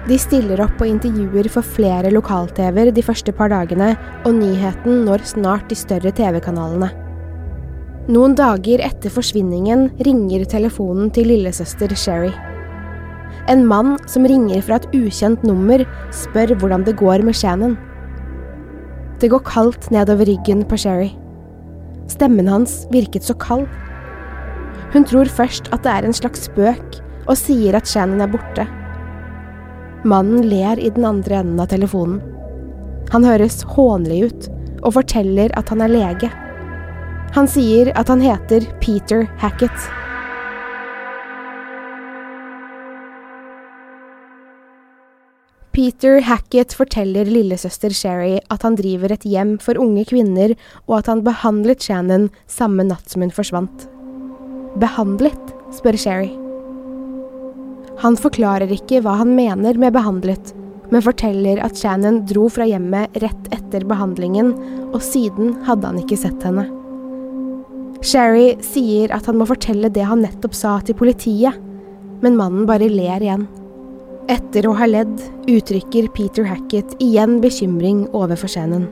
De 0.05 0.19
stiller 0.21 0.61
opp 0.61 0.75
på 0.77 0.89
intervjuer 0.91 1.49
for 1.49 1.65
flere 1.65 2.11
lokal-TV-er 2.13 2.91
de 2.93 3.05
første 3.07 3.33
par 3.33 3.49
dagene, 3.49 3.95
og 4.29 4.37
nyheten 4.37 5.07
når 5.07 5.25
snart 5.31 5.71
de 5.71 5.79
større 5.81 6.13
TV-kanalene. 6.13 6.91
Noen 8.13 8.37
dager 8.37 8.85
etter 8.85 9.09
forsvinningen 9.09 9.87
ringer 10.05 10.45
telefonen 10.45 11.09
til 11.17 11.31
lillesøster 11.33 11.97
Sherry. 11.97 12.35
En 13.49 13.65
mann 13.65 13.97
som 14.05 14.29
ringer 14.29 14.61
fra 14.67 14.77
et 14.77 14.91
ukjent 14.93 15.41
nummer, 15.49 15.89
spør 16.13 16.53
hvordan 16.61 16.85
det 16.85 16.99
går 17.01 17.25
med 17.25 17.41
Shannon. 17.41 17.79
Det 19.25 19.33
går 19.33 19.47
kaldt 19.49 19.89
nedover 19.95 20.29
ryggen 20.29 20.67
på 20.69 20.85
Sherry. 20.85 21.15
Stemmen 22.11 22.49
hans 22.51 22.85
virket 22.93 23.25
så 23.27 23.35
kald. 23.41 23.67
Hun 24.93 25.07
tror 25.09 25.31
først 25.31 25.71
at 25.75 25.83
det 25.87 25.93
er 25.93 26.07
en 26.07 26.17
slags 26.17 26.47
spøk, 26.49 27.01
og 27.25 27.39
sier 27.41 27.77
at 27.79 27.89
Shannon 27.89 28.23
er 28.23 28.31
borte. 28.31 28.67
Mannen 30.05 30.45
ler 30.45 30.79
i 30.79 30.91
den 30.93 31.07
andre 31.09 31.41
enden 31.41 31.61
av 31.63 31.71
telefonen. 31.73 32.21
Han 33.13 33.25
høres 33.25 33.63
hånlig 33.75 34.21
ut 34.29 34.49
og 34.85 34.97
forteller 34.99 35.53
at 35.57 35.71
han 35.73 35.85
er 35.85 35.93
lege. 35.93 36.31
Han 37.35 37.49
sier 37.51 37.91
at 37.99 38.11
han 38.13 38.23
heter 38.23 38.67
Peter 38.85 39.25
Hackett. 39.41 39.89
Peter 45.75 46.21
Hackett 46.23 46.71
forteller 46.79 47.27
lillesøster 47.27 47.91
Sherry 47.91 48.37
at 48.55 48.63
han 48.63 48.77
driver 48.79 49.11
et 49.11 49.25
hjem 49.27 49.57
for 49.59 49.75
unge 49.83 50.05
kvinner, 50.07 50.53
og 50.87 51.01
at 51.01 51.09
han 51.11 51.25
behandlet 51.27 51.83
Shannon 51.83 52.29
samme 52.47 52.85
natt 52.87 53.11
som 53.11 53.25
hun 53.25 53.35
forsvant. 53.35 53.89
Behandlet? 54.79 55.51
spør 55.75 55.99
Sherry. 55.99 56.31
Han 58.05 58.15
forklarer 58.15 58.71
ikke 58.71 59.01
hva 59.03 59.17
han 59.19 59.33
mener 59.35 59.75
med 59.83 59.97
behandlet, 59.97 60.53
men 60.95 61.03
forteller 61.03 61.59
at 61.67 61.75
Shannon 61.81 62.23
dro 62.31 62.47
fra 62.55 62.69
hjemmet 62.71 63.19
rett 63.25 63.51
etter 63.51 63.83
behandlingen, 63.91 64.55
og 64.93 65.03
siden 65.03 65.57
hadde 65.67 65.91
han 65.91 65.99
ikke 66.05 66.21
sett 66.23 66.47
henne. 66.47 66.69
Sherry 68.05 68.53
sier 68.63 69.11
at 69.17 69.27
han 69.27 69.43
må 69.43 69.51
fortelle 69.51 69.91
det 69.91 70.07
han 70.07 70.23
nettopp 70.23 70.55
sa 70.55 70.79
til 70.87 70.95
politiet, 71.03 71.59
men 72.23 72.39
mannen 72.39 72.63
bare 72.71 72.87
ler 72.87 73.27
igjen. 73.27 73.49
Etter 74.25 74.65
å 74.65 74.71
ha 74.79 74.87
ledd 74.89 75.19
uttrykker 75.53 76.07
Peter 76.17 76.47
Hackett 76.49 76.95
igjen 77.03 77.43
bekymring 77.43 78.07
overfor 78.17 78.49
Shannon. 78.49 78.87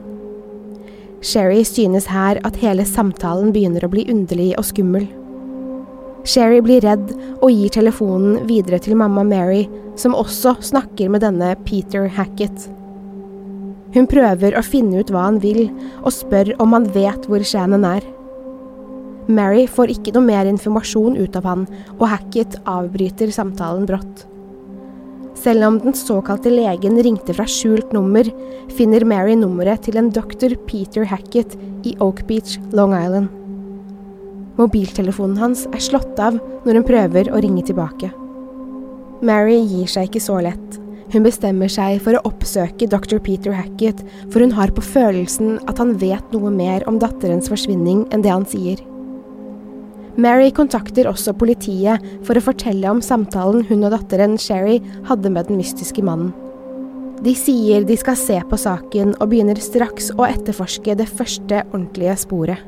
Sherry 1.25 1.63
synes 1.65 2.05
her 2.11 2.37
at 2.45 2.59
hele 2.61 2.83
samtalen 2.85 3.49
begynner 3.55 3.81
å 3.81 3.89
bli 3.89 4.03
underlig 4.11 4.51
og 4.59 4.67
skummel. 4.67 5.07
Sherry 6.29 6.59
blir 6.61 6.83
redd 6.85 7.15
og 7.39 7.49
gir 7.49 7.71
telefonen 7.73 8.43
videre 8.45 8.77
til 8.83 8.93
mamma 8.99 9.23
Mary, 9.25 9.63
som 9.97 10.13
også 10.13 10.53
snakker 10.61 11.09
med 11.09 11.23
denne 11.25 11.55
Peter 11.65 12.05
Hackett. 12.13 12.67
Hun 13.95 14.05
prøver 14.09 14.53
å 14.53 14.61
finne 14.65 15.01
ut 15.01 15.13
hva 15.13 15.25
han 15.31 15.39
vil, 15.41 15.65
og 16.03 16.13
spør 16.13 16.53
om 16.61 16.77
han 16.77 16.85
vet 16.93 17.25
hvor 17.25 17.41
Shannon 17.47 17.87
er. 17.89 18.05
Mary 19.33 19.65
får 19.65 19.95
ikke 19.95 20.13
noe 20.13 20.27
mer 20.29 20.45
informasjon 20.51 21.17
ut 21.17 21.41
av 21.41 21.49
han, 21.49 21.65
og 21.97 22.05
Hackett 22.11 22.59
avbryter 22.69 23.33
samtalen 23.33 23.89
brått. 23.89 24.27
Selv 25.43 25.65
om 25.67 25.77
den 25.83 25.93
såkalte 25.93 26.51
legen 26.53 26.95
ringte 27.03 27.33
fra 27.35 27.43
skjult 27.49 27.91
nummer, 27.91 28.27
finner 28.71 29.03
Mary 29.03 29.33
nummeret 29.35 29.83
til 29.83 29.97
en 29.99 30.07
doktor 30.13 30.53
Peter 30.69 31.03
Hackett 31.09 31.57
i 31.83 31.97
Oak 31.99 32.21
Beach, 32.29 32.55
Long 32.71 32.93
Island. 32.95 33.27
Mobiltelefonen 34.55 35.41
hans 35.41 35.65
er 35.73 35.83
slått 35.83 36.21
av 36.21 36.37
når 36.63 36.79
hun 36.79 36.87
prøver 36.87 37.31
å 37.33 37.41
ringe 37.43 37.65
tilbake. 37.67 38.13
Mary 39.23 39.57
gir 39.59 39.89
seg 39.91 40.07
ikke 40.07 40.23
så 40.23 40.39
lett. 40.45 40.79
Hun 41.11 41.27
bestemmer 41.27 41.67
seg 41.69 41.99
for 42.05 42.15
å 42.15 42.23
oppsøke 42.29 42.87
dr. 42.87 43.19
Peter 43.23 43.51
Hackett, 43.57 43.99
for 44.31 44.39
hun 44.45 44.55
har 44.55 44.71
på 44.71 44.85
følelsen 44.85 45.57
at 45.67 45.81
han 45.81 45.97
vet 45.99 46.31
noe 46.31 46.53
mer 46.55 46.87
om 46.87 47.01
datterens 47.03 47.51
forsvinning 47.51 48.05
enn 48.15 48.23
det 48.23 48.31
han 48.31 48.47
sier. 48.47 48.79
Mary 50.13 50.51
kontakter 50.53 51.07
også 51.09 51.33
politiet 51.33 52.03
for 52.25 52.37
å 52.37 52.43
fortelle 52.45 52.89
om 52.91 52.99
samtalen 53.01 53.63
hun 53.65 53.85
og 53.87 53.95
datteren 53.95 54.35
Sherry 54.37 54.77
hadde 55.07 55.31
med 55.33 55.49
den 55.49 55.57
mystiske 55.57 56.03
mannen. 56.05 56.33
De 57.23 57.31
sier 57.37 57.85
de 57.87 57.95
skal 57.97 58.17
se 58.19 58.35
på 58.49 58.59
saken 58.59 59.15
og 59.15 59.29
begynner 59.31 59.57
straks 59.61 60.11
å 60.17 60.27
etterforske 60.27 60.93
det 60.99 61.07
første 61.07 61.61
ordentlige 61.71 62.17
sporet. 62.25 62.61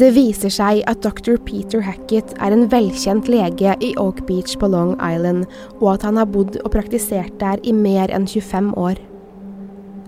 Det 0.00 0.08
viser 0.16 0.50
seg 0.50 0.80
at 0.88 1.04
dr. 1.04 1.36
Peter 1.44 1.82
Hackett 1.84 2.32
er 2.40 2.54
en 2.54 2.64
velkjent 2.72 3.28
lege 3.30 3.74
i 3.84 3.92
Oak 4.00 4.24
Beach 4.26 4.56
på 4.58 4.70
Long 4.72 4.94
Island, 4.96 5.44
og 5.78 5.90
at 5.92 6.06
han 6.08 6.18
har 6.18 6.30
bodd 6.32 6.56
og 6.62 6.72
praktisert 6.72 7.36
der 7.42 7.60
i 7.62 7.74
mer 7.76 8.10
enn 8.10 8.24
25 8.26 8.72
år. 8.80 8.96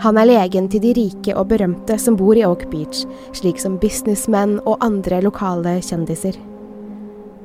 Han 0.02 0.18
er 0.18 0.26
legen 0.26 0.66
til 0.72 0.82
de 0.82 0.94
rike 0.96 1.36
og 1.36 1.52
berømte 1.52 2.00
som 2.00 2.16
bor 2.18 2.34
i 2.34 2.42
Oak 2.48 2.66
Beach, 2.72 3.04
slik 3.36 3.60
som 3.62 3.76
businessmenn 3.78 4.56
og 4.64 4.82
andre 4.82 5.20
lokale 5.28 5.76
kjendiser. 5.84 6.40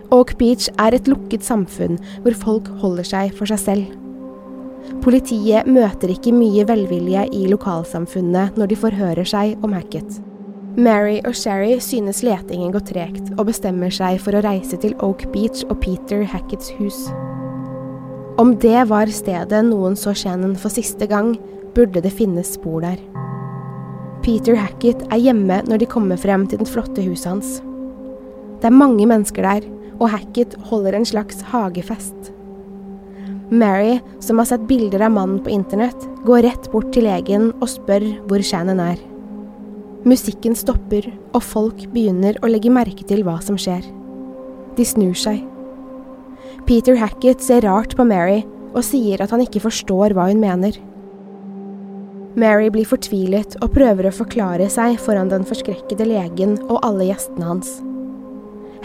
Oak 0.10 0.34
Beach 0.39 0.72
er 0.82 0.96
et 0.98 1.08
lukket 1.10 1.46
samfunn 1.46 2.00
hvor 2.24 2.38
folk 2.38 2.69
holder 2.82 3.06
seg 3.06 3.34
for 3.38 3.50
seg 3.50 3.62
selv. 3.62 3.91
Politiet 5.04 5.67
møter 5.69 6.10
ikke 6.10 6.34
mye 6.34 6.65
velvilje 6.65 7.28
i 7.36 7.43
lokalsamfunnet 7.52 8.58
når 8.58 8.72
de 8.72 8.80
forhører 8.80 9.28
seg 9.28 9.62
om 9.65 9.76
Hackett. 9.78 10.17
Mary 10.80 11.19
og 11.28 11.36
Sherry 11.38 11.76
synes 11.84 12.24
letingen 12.26 12.72
går 12.74 12.86
tregt, 12.88 13.32
og 13.38 13.50
bestemmer 13.50 13.93
seg 13.93 14.17
for 14.24 14.38
å 14.38 14.43
reise 14.45 14.80
til 14.82 14.95
Oak 15.06 15.28
Beach 15.34 15.65
og 15.67 15.78
Peter 15.84 16.24
Hacketts 16.26 16.72
hus. 16.80 17.08
Om 18.39 18.56
det 18.63 18.86
var 18.89 19.12
stedet 19.13 19.62
noen 19.67 19.98
så 20.00 20.15
Shannon 20.15 20.56
for 20.58 20.74
siste 20.74 21.06
gang, 21.10 21.36
burde 21.76 22.02
det 22.02 22.13
finnes 22.15 22.56
spor 22.56 22.82
der. 22.86 22.98
Peter 24.24 24.58
Hackett 24.58 25.04
er 25.12 25.22
hjemme 25.22 25.62
når 25.67 25.84
de 25.84 25.89
kommer 25.89 26.17
frem 26.19 26.48
til 26.50 26.63
det 26.63 26.69
flotte 26.72 27.04
huset 27.04 27.30
hans. 27.30 27.58
Det 28.60 28.69
er 28.72 28.76
mange 28.76 29.06
mennesker 29.08 29.45
der, 29.45 29.67
og 30.00 30.10
Hackett 30.14 30.56
holder 30.70 30.98
en 30.98 31.08
slags 31.08 31.44
hagefest. 31.52 32.34
Mary, 33.50 33.98
som 34.22 34.38
har 34.38 34.46
sett 34.46 34.68
bilder 34.70 35.02
av 35.08 35.14
mannen 35.16 35.40
på 35.44 35.52
internett, 35.54 36.08
går 36.26 36.44
rett 36.46 36.68
bort 36.72 36.92
til 36.94 37.08
legen 37.10 37.50
og 37.60 37.70
spør 37.72 38.06
hvor 38.30 38.44
Shannon 38.46 38.82
er. 38.84 39.00
Musikken 40.08 40.56
stopper, 40.56 41.10
og 41.34 41.44
folk 41.44 41.82
begynner 41.94 42.38
å 42.40 42.52
legge 42.52 42.72
merke 42.72 43.04
til 43.08 43.26
hva 43.28 43.40
som 43.44 43.58
skjer. 43.60 43.84
De 44.78 44.86
snur 44.88 45.18
seg. 45.18 45.42
Peter 46.70 46.96
Hackett 47.00 47.42
ser 47.44 47.66
rart 47.66 47.98
på 47.98 48.06
Mary 48.08 48.44
og 48.70 48.86
sier 48.86 49.22
at 49.24 49.34
han 49.34 49.42
ikke 49.44 49.64
forstår 49.66 50.14
hva 50.16 50.30
hun 50.30 50.40
mener. 50.44 50.78
Mary 52.40 52.70
blir 52.72 52.88
fortvilet 52.88 53.58
og 53.60 53.74
prøver 53.74 54.08
å 54.08 54.16
forklare 54.16 54.70
seg 54.72 55.00
foran 55.02 55.32
den 55.34 55.48
forskrekkede 55.50 56.06
legen 56.08 56.60
og 56.70 56.78
alle 56.86 57.10
gjestene 57.10 57.50
hans. 57.50 57.80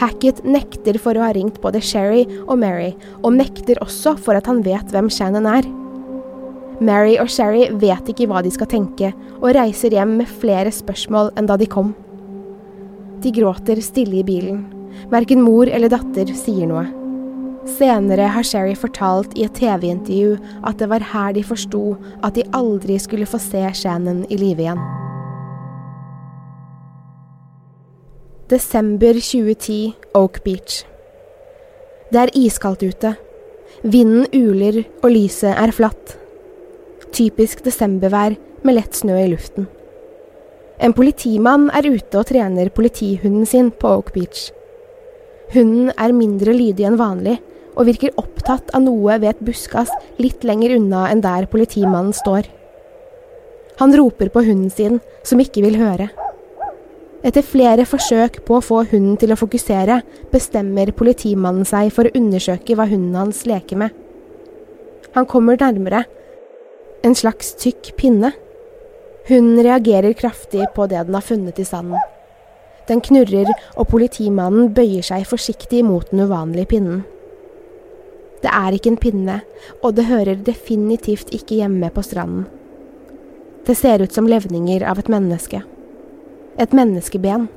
Hackett 0.01 0.43
nekter 0.47 0.99
for 0.99 1.15
å 1.15 1.23
ha 1.23 1.33
ringt 1.37 1.61
både 1.63 1.83
Sherry 1.85 2.25
og 2.45 2.59
Mary, 2.63 2.93
og 3.23 3.37
nekter 3.37 3.79
også 3.85 4.17
for 4.19 4.39
at 4.39 4.49
han 4.51 4.65
vet 4.67 4.91
hvem 4.91 5.11
Shannon 5.13 5.47
er. 5.47 5.69
Mary 6.83 7.15
og 7.23 7.31
Sherry 7.31 7.69
vet 7.79 8.09
ikke 8.11 8.27
hva 8.31 8.43
de 8.43 8.51
skal 8.55 8.71
tenke, 8.71 9.13
og 9.39 9.53
reiser 9.55 9.95
hjem 9.95 10.17
med 10.19 10.31
flere 10.43 10.73
spørsmål 10.75 11.31
enn 11.39 11.51
da 11.51 11.59
de 11.61 11.71
kom. 11.71 11.95
De 13.23 13.31
gråter 13.33 13.81
stille 13.85 14.21
i 14.21 14.27
bilen. 14.27 14.65
Verken 15.13 15.43
mor 15.45 15.71
eller 15.71 15.93
datter 15.93 16.29
sier 16.37 16.69
noe. 16.71 16.85
Senere 17.79 18.27
har 18.35 18.45
Sherry 18.45 18.75
fortalt 18.77 19.33
i 19.39 19.47
et 19.47 19.55
TV-intervju 19.57 20.35
at 20.69 20.83
det 20.83 20.91
var 20.91 21.07
her 21.15 21.33
de 21.33 21.47
forsto 21.47 21.95
at 22.21 22.37
de 22.37 22.45
aldri 22.53 22.99
skulle 23.01 23.29
få 23.29 23.41
se 23.41 23.65
Shannon 23.79 24.27
i 24.29 24.41
live 24.43 24.67
igjen. 24.67 24.83
Desember 28.45 29.15
2010, 29.15 29.95
Oak 30.13 30.43
Beach. 30.45 30.83
Det 32.13 32.19
er 32.21 32.33
iskaldt 32.37 32.83
ute. 32.85 33.15
Vinden 33.81 34.27
uler, 34.37 34.83
og 35.01 35.15
lyset 35.15 35.55
er 35.57 35.71
flatt. 35.73 36.19
Typisk 37.17 37.63
desembervær 37.65 38.35
med 38.61 38.77
lett 38.77 38.99
snø 38.99 39.17
i 39.17 39.31
luften. 39.33 39.65
En 40.77 40.93
politimann 40.93 41.71
er 41.73 41.89
ute 41.89 42.21
og 42.21 42.27
trener 42.29 42.69
politihunden 42.69 43.49
sin 43.49 43.71
på 43.73 43.95
Oak 43.95 44.13
Beach. 44.13 44.51
Hunden 45.55 45.95
er 45.97 46.13
mindre 46.13 46.53
lydig 46.53 46.85
enn 46.85 47.01
vanlig, 47.01 47.39
og 47.73 47.89
virker 47.89 48.13
opptatt 48.21 48.75
av 48.77 48.85
noe 48.85 49.17
ved 49.23 49.31
et 49.31 49.41
buskas 49.41 49.89
litt 50.21 50.45
lenger 50.45 50.77
unna 50.77 51.07
enn 51.09 51.25
der 51.25 51.49
politimannen 51.49 52.13
står. 52.13 52.45
Han 53.81 53.97
roper 53.97 54.29
på 54.29 54.45
hunden 54.45 54.69
sin, 54.69 55.01
som 55.25 55.41
ikke 55.41 55.65
vil 55.65 55.81
høre. 55.81 56.11
Etter 57.25 57.41
flere 57.41 57.87
forsøk 57.89 58.43
på 58.45 58.59
å 58.59 58.65
få 58.65 58.83
hunden 58.91 59.17
til 59.17 59.31
å 59.33 59.39
fokusere, 59.41 60.03
bestemmer 60.29 60.91
politimannen 60.93 61.65
seg 61.65 61.89
for 61.97 62.05
å 62.05 62.13
undersøke 62.19 62.77
hva 62.77 62.85
hunden 62.91 63.17
hans 63.17 63.47
leker 63.49 63.81
med. 63.81 63.95
Han 65.17 65.25
kommer 65.31 65.57
nærmere. 65.57 66.03
En 67.05 67.17
slags 67.17 67.55
tykk 67.63 67.95
pinne. 67.97 68.35
Hunden 69.31 69.65
reagerer 69.65 70.13
kraftig 70.13 70.69
på 70.77 70.85
det 70.91 71.01
den 71.07 71.17
har 71.17 71.25
funnet 71.25 71.61
i 71.63 71.65
sanden. 71.65 71.97
Den 72.85 73.01
knurrer, 73.01 73.49
og 73.81 73.89
politimannen 73.89 74.75
bøyer 74.77 75.07
seg 75.07 75.25
forsiktig 75.25 75.81
mot 75.87 76.11
den 76.11 76.27
uvanlige 76.27 76.75
pinnen. 76.75 77.07
Det 78.45 78.53
er 78.53 78.77
ikke 78.77 78.93
en 78.93 79.01
pinne, 79.01 79.39
og 79.81 79.97
det 79.97 80.11
hører 80.11 80.45
definitivt 80.45 81.33
ikke 81.33 81.63
hjemme 81.63 81.89
på 81.89 82.05
stranden. 82.05 82.45
Det 83.65 83.79
ser 83.81 84.05
ut 84.05 84.13
som 84.13 84.29
levninger 84.29 84.85
av 84.85 85.01
et 85.01 85.09
menneske 85.09 85.63
et 86.59 86.75
menneskeben. 86.77 87.49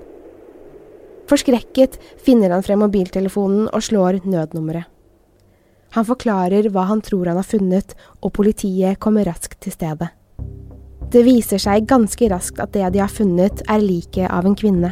Forskrekket 1.28 1.98
finner 2.24 2.54
han 2.56 2.64
frem 2.64 2.80
mobiltelefonen 2.86 3.68
og 3.72 3.84
slår 3.84 4.22
nødnummeret. 4.26 4.88
Han 5.96 6.06
forklarer 6.06 6.68
hva 6.72 6.84
han 6.90 7.02
tror 7.02 7.30
han 7.32 7.40
har 7.40 7.48
funnet, 7.48 7.94
og 8.22 8.34
politiet 8.36 9.00
kommer 9.00 9.28
raskt 9.28 9.60
til 9.64 9.74
stedet. 9.74 10.10
Det 11.12 11.24
viser 11.24 11.62
seg 11.64 11.88
ganske 11.88 12.28
raskt 12.28 12.60
at 12.60 12.74
det 12.76 12.90
de 12.94 13.00
har 13.00 13.12
funnet, 13.12 13.64
er 13.72 13.84
liket 13.84 14.28
av 14.28 14.48
en 14.48 14.58
kvinne. 14.60 14.92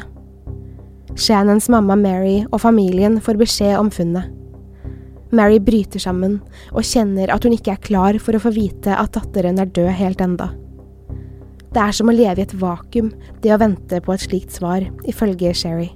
Shannons 1.15 1.67
mamma 1.71 1.97
Mary 1.99 2.45
og 2.49 2.61
familien 2.63 3.19
får 3.23 3.39
beskjed 3.39 3.75
om 3.79 3.91
funnet. 3.91 4.31
Mary 5.35 5.59
bryter 5.59 5.99
sammen 5.99 6.37
og 6.71 6.85
kjenner 6.87 7.31
at 7.33 7.43
hun 7.43 7.55
ikke 7.55 7.75
er 7.75 7.83
klar 7.83 8.19
for 8.23 8.37
å 8.37 8.43
få 8.43 8.53
vite 8.55 8.95
at 8.95 9.15
datteren 9.17 9.59
er 9.59 9.71
død 9.75 9.91
helt 9.99 10.23
enda. 10.23 10.51
Det 11.75 11.83
er 11.83 11.91
som 11.91 12.07
å 12.07 12.13
leve 12.15 12.39
i 12.39 12.45
et 12.45 12.53
vakuum, 12.55 13.09
det 13.43 13.51
å 13.51 13.59
vente 13.59 13.97
på 13.99 14.13
et 14.13 14.21
slikt 14.23 14.53
svar, 14.55 14.85
ifølge 15.03 15.51
Sherry. 15.51 15.89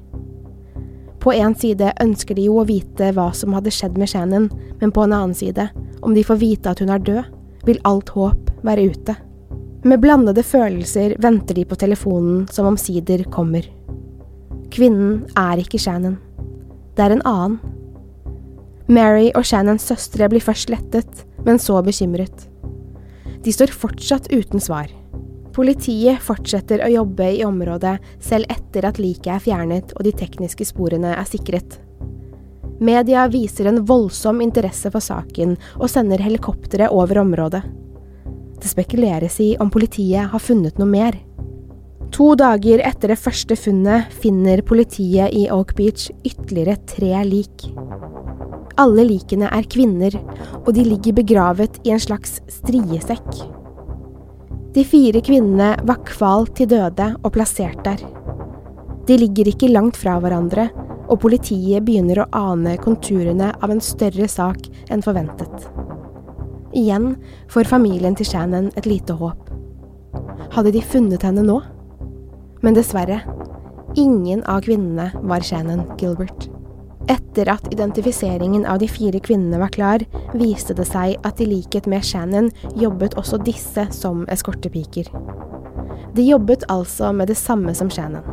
På 1.24 1.32
en 1.32 1.56
side 1.56 1.94
ønsker 2.04 2.36
de 2.36 2.50
jo 2.50 2.58
å 2.60 2.65
vite 2.68 3.13
hva 3.15 3.30
som 3.36 3.56
hadde 3.56 3.72
skjedd 3.72 3.96
med 4.00 4.12
Shannon, 4.12 4.50
men 4.82 4.92
på 4.92 5.06
en 5.06 5.15
annen 5.15 5.36
side, 5.36 5.70
om 6.04 6.12
de 6.15 6.26
får 6.28 6.42
vite 6.44 6.74
at 6.74 6.84
hun 6.84 6.92
er 6.92 7.00
død, 7.08 7.32
vil 7.63 7.80
alt 7.88 8.12
håp 8.12 8.52
være 8.68 8.89
ute. 8.92 9.15
Med 9.88 10.04
blandede 10.04 10.44
følelser 10.44 11.15
venter 11.24 11.56
de 11.56 11.63
på 11.63 11.80
telefonen 11.80 12.44
som 12.52 12.68
omsider 12.68 13.24
kommer. 13.32 13.63
Kvinnen 14.76 15.24
er 15.39 15.63
ikke 15.63 15.80
Shannon. 15.80 16.20
Det 17.00 17.08
er 17.08 17.15
en 17.15 17.24
annen. 17.24 17.60
Mary 18.92 19.30
og 19.32 19.48
Shannons 19.48 19.88
søstre 19.88 20.28
blir 20.28 20.44
først 20.44 20.76
lettet, 20.76 21.24
men 21.48 21.56
så 21.56 21.80
bekymret. 21.86 22.50
De 23.48 23.56
står 23.56 23.72
fortsatt 23.72 24.28
uten 24.36 24.60
svar. 24.60 24.92
Politiet 25.56 26.22
fortsetter 26.22 26.84
å 26.86 26.92
jobbe 26.94 27.32
i 27.36 27.44
området 27.46 27.98
selv 28.22 28.50
etter 28.54 28.86
at 28.90 29.00
liket 29.02 29.32
er 29.34 29.44
fjernet 29.44 29.94
og 29.98 30.06
de 30.06 30.14
tekniske 30.16 30.68
sporene 30.70 31.16
er 31.18 31.30
sikret. 31.30 31.80
Media 32.80 33.26
viser 33.28 33.68
en 33.68 33.82
voldsom 33.84 34.40
interesse 34.46 34.92
for 34.94 35.04
saken 35.04 35.58
og 35.80 35.90
sender 35.92 36.22
helikoptre 36.24 36.88
over 36.96 37.20
området. 37.26 37.64
Det 38.60 38.70
spekuleres 38.72 39.40
i 39.44 39.50
om 39.60 39.72
politiet 39.72 40.32
har 40.32 40.44
funnet 40.44 40.80
noe 40.80 40.88
mer. 40.88 41.18
To 42.16 42.34
dager 42.40 42.82
etter 42.86 43.12
det 43.12 43.20
første 43.22 43.56
funnet 43.60 44.14
finner 44.22 44.64
politiet 44.66 45.36
i 45.36 45.46
Oak 45.54 45.76
Beach 45.78 46.08
ytterligere 46.24 46.80
tre 46.90 47.20
lik. 47.28 47.68
Alle 48.80 49.04
likene 49.04 49.50
er 49.52 49.68
kvinner, 49.68 50.16
og 50.64 50.72
de 50.78 50.86
ligger 50.88 51.18
begravet 51.20 51.82
i 51.84 51.92
en 51.92 52.02
slags 52.02 52.40
striesekk. 52.48 53.59
De 54.74 54.84
fire 54.86 55.22
kvinnene 55.26 55.72
var 55.88 56.04
kvalt 56.06 56.54
til 56.60 56.70
døde 56.70 57.08
og 57.24 57.34
plassert 57.34 57.82
der. 57.88 58.04
De 59.10 59.18
ligger 59.18 59.50
ikke 59.50 59.72
langt 59.72 59.98
fra 59.98 60.20
hverandre, 60.22 60.68
og 61.10 61.18
politiet 61.24 61.82
begynner 61.88 62.22
å 62.22 62.28
ane 62.38 62.76
konturene 62.78 63.50
av 63.58 63.74
en 63.74 63.82
større 63.82 64.28
sak 64.30 64.68
enn 64.94 65.02
forventet. 65.02 65.66
Igjen 66.78 67.16
får 67.50 67.72
familien 67.72 68.14
til 68.14 68.30
Shannon 68.30 68.70
et 68.78 68.86
lite 68.86 69.16
håp. 69.18 69.50
Hadde 70.54 70.76
de 70.76 70.86
funnet 70.86 71.26
henne 71.26 71.42
nå? 71.48 71.58
Men 72.62 72.78
dessverre, 72.78 73.24
ingen 73.98 74.46
av 74.46 74.62
kvinnene 74.68 75.10
var 75.26 75.42
Shannon 75.42 75.88
Gilbert. 75.98 76.46
Etter 77.10 77.50
at 77.50 77.65
identifiseringen 77.74 78.67
av 78.69 78.80
de 78.80 78.88
fire 78.88 79.19
kvinnene 79.19 79.58
var 79.58 79.72
klar, 79.74 80.04
viste 80.38 80.76
det 80.78 80.86
seg 80.86 81.15
at 81.26 81.41
i 81.41 81.48
likhet 81.50 81.88
med 81.89 82.06
Shannon 82.06 82.52
jobbet 82.78 83.17
også 83.17 83.39
disse 83.41 83.88
som 83.95 84.28
eskortepiker. 84.30 85.10
De 86.13 86.26
jobbet 86.28 86.67
altså 86.69 87.10
med 87.13 87.32
det 87.32 87.38
samme 87.39 87.74
som 87.74 87.89
Shannon. 87.89 88.26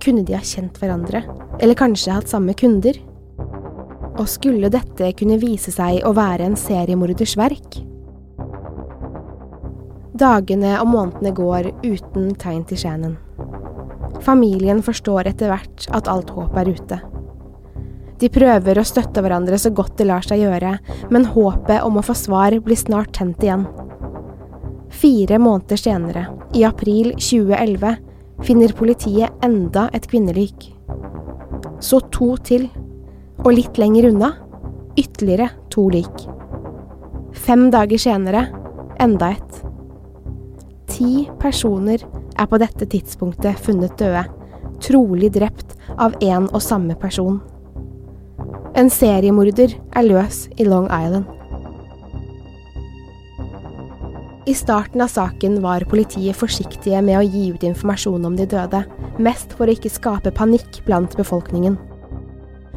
Kunne 0.00 0.24
de 0.24 0.36
ha 0.36 0.40
kjent 0.44 0.80
hverandre, 0.80 1.22
eller 1.60 1.76
kanskje 1.76 2.16
hatt 2.16 2.32
samme 2.32 2.56
kunder? 2.56 2.96
Og 4.14 4.28
skulle 4.30 4.72
dette 4.72 5.12
kunne 5.18 5.40
vise 5.42 5.72
seg 5.74 6.04
å 6.08 6.14
være 6.16 6.48
en 6.48 6.56
seriemorders 6.56 7.36
verk? 7.36 7.80
Dagene 10.14 10.76
og 10.78 10.88
månedene 10.88 11.32
går 11.36 11.72
uten 11.82 12.32
tegn 12.40 12.62
til 12.70 12.80
Shannon. 12.80 13.16
Familien 14.24 14.80
forstår 14.86 15.28
etter 15.28 15.52
hvert 15.52 15.88
at 15.92 16.08
alt 16.08 16.30
håp 16.32 16.56
er 16.62 16.70
ute. 16.70 17.00
De 18.20 18.30
prøver 18.30 18.78
å 18.78 18.86
støtte 18.86 19.22
hverandre 19.24 19.58
så 19.58 19.72
godt 19.74 19.96
det 19.98 20.06
lar 20.08 20.24
seg 20.26 20.44
gjøre, 20.44 20.76
men 21.10 21.26
håpet 21.34 21.82
om 21.82 21.98
å 21.98 22.04
få 22.04 22.14
svar 22.18 22.54
blir 22.62 22.78
snart 22.78 23.14
tent 23.18 23.42
igjen. 23.42 23.66
Fire 24.94 25.40
måneder 25.42 25.80
senere, 25.80 26.28
i 26.54 26.62
april 26.66 27.10
2011, 27.18 27.96
finner 28.46 28.74
politiet 28.78 29.44
enda 29.44 29.88
et 29.94 30.06
kvinnelik. 30.10 30.70
Så 31.82 32.00
to 32.14 32.34
til, 32.46 32.68
og 33.42 33.50
litt 33.56 33.78
lenger 33.80 34.12
unna, 34.12 34.30
ytterligere 34.96 35.50
to 35.74 35.88
lik. 35.90 36.26
Fem 37.34 37.66
dager 37.74 37.98
senere, 37.98 38.46
enda 39.02 39.32
et. 39.34 39.58
Ti 40.94 41.26
personer 41.42 42.04
er 42.38 42.46
på 42.50 42.60
dette 42.62 42.86
tidspunktet 42.90 43.58
funnet 43.66 43.98
døde, 43.98 44.22
trolig 44.84 45.32
drept 45.34 45.74
av 45.98 46.14
én 46.22 46.46
og 46.52 46.62
samme 46.62 46.94
person. 46.98 47.40
En 48.74 48.88
seriemorder 48.90 49.70
er 49.94 50.02
løs 50.02 50.48
i 50.58 50.64
Long 50.66 50.88
Island. 50.90 51.28
I 54.50 54.54
starten 54.58 55.00
av 55.00 55.12
saken 55.12 55.60
var 55.62 55.86
politiet 55.86 56.34
forsiktige 56.34 56.98
med 57.06 57.20
å 57.20 57.22
gi 57.22 57.44
ut 57.54 57.62
informasjon 57.68 58.26
om 58.26 58.34
de 58.34 58.48
døde, 58.50 58.80
mest 59.22 59.54
for 59.54 59.70
å 59.70 59.76
ikke 59.78 59.94
skape 59.94 60.34
panikk 60.34 60.80
blant 60.88 61.14
befolkningen. 61.14 61.78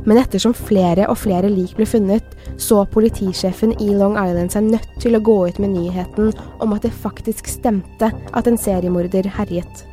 Men 0.06 0.22
ettersom 0.22 0.54
flere 0.54 1.10
og 1.10 1.18
flere 1.24 1.50
lik 1.50 1.74
ble 1.80 1.90
funnet, 1.90 2.38
så 2.62 2.86
politisjefen 2.94 3.74
i 3.82 3.90
Long 3.98 4.22
Island 4.22 4.54
seg 4.54 4.70
nødt 4.70 4.88
til 5.02 5.18
å 5.18 5.26
gå 5.26 5.40
ut 5.50 5.58
med 5.58 5.74
nyheten 5.80 6.30
om 6.62 6.78
at 6.78 6.86
det 6.86 6.94
faktisk 6.94 7.50
stemte 7.50 8.14
at 8.14 8.48
en 8.48 8.62
seriemorder 8.70 9.34
herjet. 9.42 9.86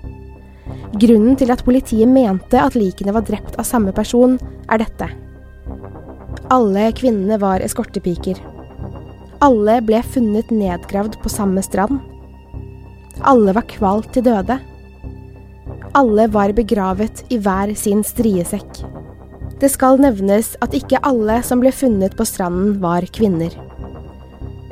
Grunnen 1.01 1.41
til 1.41 1.51
at 1.51 1.65
politiet 1.65 2.13
mente 2.13 2.61
at 2.61 2.77
likene 2.77 3.17
var 3.17 3.25
drept 3.25 3.57
av 3.57 3.65
samme 3.65 3.97
person, 3.97 4.37
er 4.69 4.85
dette. 4.85 5.15
Alle 6.53 6.91
kvinnene 6.93 7.39
var 7.41 7.63
eskortepiker. 7.65 8.37
Alle 9.45 9.79
ble 9.85 10.03
funnet 10.05 10.51
nedgravd 10.53 11.17
på 11.23 11.33
samme 11.33 11.63
strand. 11.65 12.03
Alle 13.25 13.55
var 13.57 13.65
kvalt 13.71 14.11
til 14.13 14.27
døde. 14.27 14.59
Alle 15.97 16.27
var 16.29 16.53
begravet 16.53 17.23
i 17.33 17.39
hver 17.41 17.73
sin 17.79 18.03
striesekk. 18.05 18.83
Det 19.61 19.71
skal 19.73 20.01
nevnes 20.03 20.53
at 20.65 20.75
ikke 20.77 21.01
alle 21.07 21.39
som 21.47 21.63
ble 21.63 21.73
funnet 21.73 22.17
på 22.19 22.27
stranden, 22.29 22.77
var 22.83 23.07
kvinner. 23.15 23.55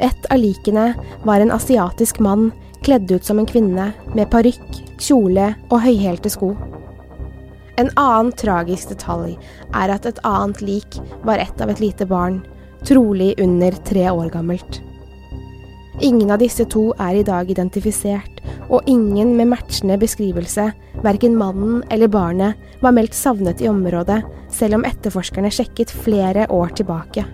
Et 0.02 0.28
av 0.28 0.40
likene 0.42 0.90
var 1.24 1.40
en 1.40 1.54
asiatisk 1.54 2.20
mann 2.20 2.50
kledd 2.82 3.08
ut 3.14 3.24
som 3.24 3.38
en 3.38 3.48
kvinne, 3.48 3.92
med 4.12 4.28
parykk, 4.28 4.82
kjole 5.00 5.52
og 5.70 5.85
høyhælte 5.87 6.32
sko. 6.35 6.52
En 7.80 7.88
annen 7.96 8.32
tragisk 8.37 8.92
detalj 8.92 9.37
er 9.72 9.92
at 9.94 10.06
et 10.08 10.20
annet 10.28 10.61
lik 10.61 10.98
var 11.24 11.40
ett 11.40 11.61
av 11.64 11.72
et 11.72 11.80
lite 11.80 12.06
barn, 12.06 12.42
trolig 12.85 13.32
under 13.40 13.76
tre 13.88 14.11
år 14.11 14.28
gammelt. 14.35 14.82
Ingen 16.00 16.32
av 16.35 16.40
disse 16.42 16.64
to 16.72 16.90
er 17.00 17.20
i 17.20 17.24
dag 17.24 17.50
identifisert, 17.52 18.40
og 18.72 18.88
ingen 18.88 19.35
med 19.37 19.50
matchende 19.52 19.98
beskrivelse, 20.00 20.70
verken 21.04 21.37
mannen 21.38 21.82
eller 21.92 22.08
barnet, 22.12 22.56
var 22.80 22.96
meldt 22.96 23.14
savnet 23.16 23.61
i 23.62 23.68
området, 23.70 24.22
selv 24.52 24.80
om 24.80 24.87
etterforskerne 24.88 25.52
sjekket 25.52 25.92
flere 25.92 26.48
år 26.52 26.72
tilbake. 26.76 27.24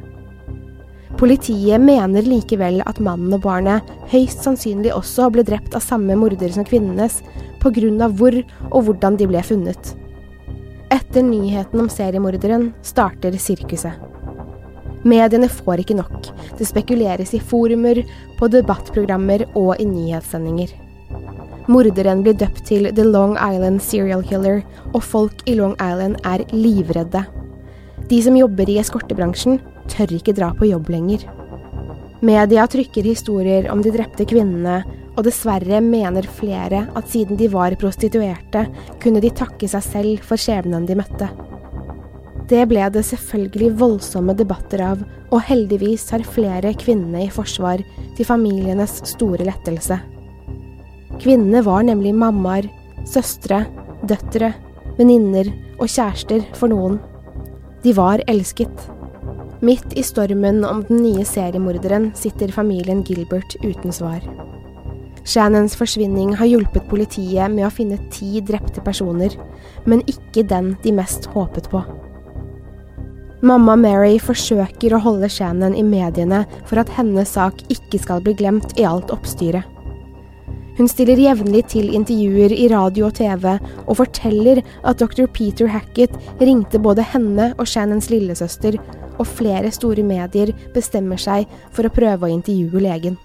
Politiet 1.18 1.82
mener 1.82 2.22
likevel 2.22 2.82
at 2.86 3.00
mannen 3.02 3.32
og 3.34 3.42
barnet 3.46 3.86
høyst 4.12 4.44
sannsynlig 4.44 4.92
også 4.94 5.30
ble 5.34 5.42
drept 5.46 5.74
av 5.74 5.82
samme 5.82 6.14
morder 6.18 6.52
som 6.54 6.66
kvinnenes, 6.66 7.22
av 7.58 8.12
hvor 8.14 8.36
og 8.70 8.84
hvordan 8.86 9.16
de 9.18 9.26
ble 9.26 9.42
funnet. 9.42 9.96
Etter 10.90 11.22
nyheten 11.22 11.80
om 11.80 11.88
seriemorderen 11.92 12.70
starter 12.82 13.34
sirkuset. 13.36 13.92
Mediene 15.04 15.48
får 15.52 15.82
ikke 15.82 15.96
nok. 15.98 16.30
Det 16.58 16.66
spekuleres 16.66 17.34
i 17.36 17.40
forumer, 17.40 18.00
på 18.38 18.48
debattprogrammer 18.48 19.44
og 19.58 19.74
i 19.82 19.86
nyhetssendinger. 19.86 20.72
Morderen 21.68 22.22
blir 22.24 22.36
døpt 22.40 22.62
til 22.70 22.88
The 22.96 23.04
Long 23.04 23.36
Island 23.36 23.82
Serial 23.84 24.24
Killer, 24.24 24.62
og 24.94 25.04
folk 25.04 25.42
i 25.44 25.58
Long 25.58 25.74
Island 25.76 26.16
er 26.24 26.46
livredde. 26.54 27.24
De 28.08 28.22
som 28.24 28.38
jobber 28.38 28.70
i 28.70 28.78
eskortebransjen, 28.80 29.60
tør 29.92 30.14
ikke 30.16 30.32
dra 30.38 30.54
på 30.56 30.70
jobb 30.70 30.88
lenger. 30.94 31.26
Media 32.24 32.64
trykker 32.66 33.04
historier 33.04 33.68
om 33.70 33.84
de 33.84 33.92
drepte 33.94 34.24
kvinnene 34.26 34.80
og 35.18 35.26
dessverre 35.26 35.80
mener 35.82 36.26
flere 36.30 36.84
at 36.96 37.10
siden 37.10 37.38
de 37.38 37.48
var 37.50 37.74
prostituerte, 37.80 38.64
kunne 39.02 39.22
de 39.22 39.32
takke 39.34 39.68
seg 39.70 39.82
selv 39.82 40.26
for 40.26 40.38
skjebnen 40.38 40.86
de 40.86 40.96
møtte. 40.98 41.28
Det 42.48 42.62
ble 42.70 42.86
det 42.94 43.02
selvfølgelig 43.04 43.74
voldsomme 43.80 44.32
debatter 44.38 44.80
av, 44.86 45.02
og 45.28 45.42
heldigvis 45.44 46.06
har 46.14 46.24
flere 46.24 46.70
kvinnene 46.80 47.26
i 47.26 47.32
forsvar 47.32 47.82
til 48.16 48.28
familienes 48.28 49.02
store 49.10 49.44
lettelse. 49.44 49.98
Kvinnene 51.18 51.60
var 51.66 51.82
nemlig 51.84 52.14
mammaer, 52.16 52.70
søstre, 53.08 53.64
døtre, 54.06 54.54
venninner 54.96 55.50
og 55.76 55.90
kjærester 55.90 56.46
for 56.56 56.70
noen. 56.72 56.96
De 57.82 57.92
var 57.98 58.22
elsket. 58.30 58.86
Midt 59.60 59.92
i 59.98 60.04
stormen 60.06 60.62
om 60.64 60.84
den 60.86 61.02
nye 61.02 61.26
seriemorderen 61.26 62.12
sitter 62.16 62.54
familien 62.54 63.02
Gilbert 63.04 63.58
uten 63.64 63.92
svar. 63.92 64.22
Shannons 65.28 65.74
forsvinning 65.76 66.30
har 66.40 66.48
hjulpet 66.48 66.86
politiet 66.88 67.52
med 67.52 67.66
å 67.66 67.72
finne 67.72 67.98
ti 68.14 68.40
drepte 68.40 68.80
personer, 68.80 69.34
men 69.84 70.00
ikke 70.08 70.46
den 70.48 70.72
de 70.84 70.94
mest 70.96 71.28
håpet 71.34 71.68
på. 71.68 71.82
Mamma 73.44 73.76
Mary 73.78 74.16
forsøker 74.18 74.96
å 74.96 75.02
holde 75.04 75.28
Shannon 75.30 75.76
i 75.76 75.84
mediene 75.84 76.40
for 76.66 76.80
at 76.80 76.90
hennes 76.96 77.36
sak 77.36 77.60
ikke 77.70 78.00
skal 78.00 78.24
bli 78.24 78.34
glemt 78.40 78.72
i 78.80 78.86
alt 78.88 79.12
oppstyret. 79.14 79.68
Hun 80.78 80.88
stiller 80.88 81.20
jevnlig 81.20 81.64
til 81.74 81.92
intervjuer 81.94 82.54
i 82.54 82.70
radio 82.72 83.08
og 83.10 83.16
TV 83.18 83.46
og 83.50 83.94
forteller 84.00 84.62
at 84.86 85.02
dr. 85.02 85.26
Peter 85.26 85.68
Hackett 85.70 86.14
ringte 86.40 86.80
både 86.80 87.04
henne 87.04 87.52
og 87.58 87.66
Shannons 87.68 88.08
lillesøster, 88.14 88.78
og 89.18 89.26
flere 89.26 89.72
store 89.74 90.04
medier 90.06 90.54
bestemmer 90.74 91.18
seg 91.18 91.50
for 91.74 91.84
å 91.84 91.94
prøve 91.94 92.28
å 92.28 92.30
intervjue 92.32 92.84
legen. 92.84 93.18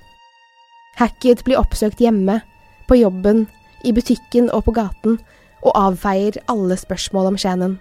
Hackett 0.99 1.43
blir 1.45 1.57
oppsøkt 1.57 2.01
hjemme, 2.03 2.41
på 2.87 2.99
jobben, 2.99 3.47
i 3.83 3.93
butikken 3.95 4.49
og 4.53 4.67
på 4.67 4.75
gaten, 4.75 5.17
og 5.63 5.75
avfeier 5.79 6.37
alle 6.51 6.77
spørsmål 6.77 7.31
om 7.31 7.39
Shannon. 7.39 7.77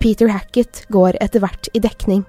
Peter 0.00 0.30
Hackett 0.30 0.84
går 0.94 1.18
etter 1.20 1.42
hvert 1.42 1.70
i 1.74 1.82
dekning. 1.82 2.24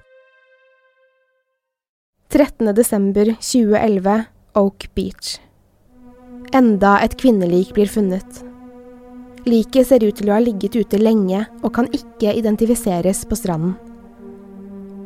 13. 2.30 2.74
desember 2.78 3.32
2011, 3.39 4.26
Oak 4.58 4.89
Beach. 4.98 5.38
Enda 6.54 6.98
et 7.06 7.15
kvinnelik 7.18 7.74
blir 7.78 7.89
funnet. 7.89 8.44
Liket 9.50 9.88
ser 9.89 10.04
ut 10.04 10.18
til 10.20 10.30
å 10.30 10.36
ha 10.36 10.42
ligget 10.44 10.76
ute 10.78 11.00
lenge 11.00 11.46
og 11.63 11.72
kan 11.78 11.89
ikke 11.96 12.36
identifiseres 12.38 13.24
på 13.26 13.38
stranden. 13.39 13.78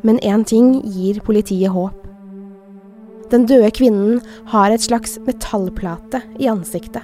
Men 0.04 0.20
én 0.20 0.44
ting 0.48 0.82
gir 0.84 1.22
politiet 1.24 1.72
håp. 1.72 2.03
Den 3.34 3.48
døde 3.50 3.72
kvinnen 3.74 4.20
har 4.52 4.70
et 4.70 4.84
slags 4.86 5.18
metallplate 5.26 6.22
i 6.38 6.50
ansiktet. 6.52 7.02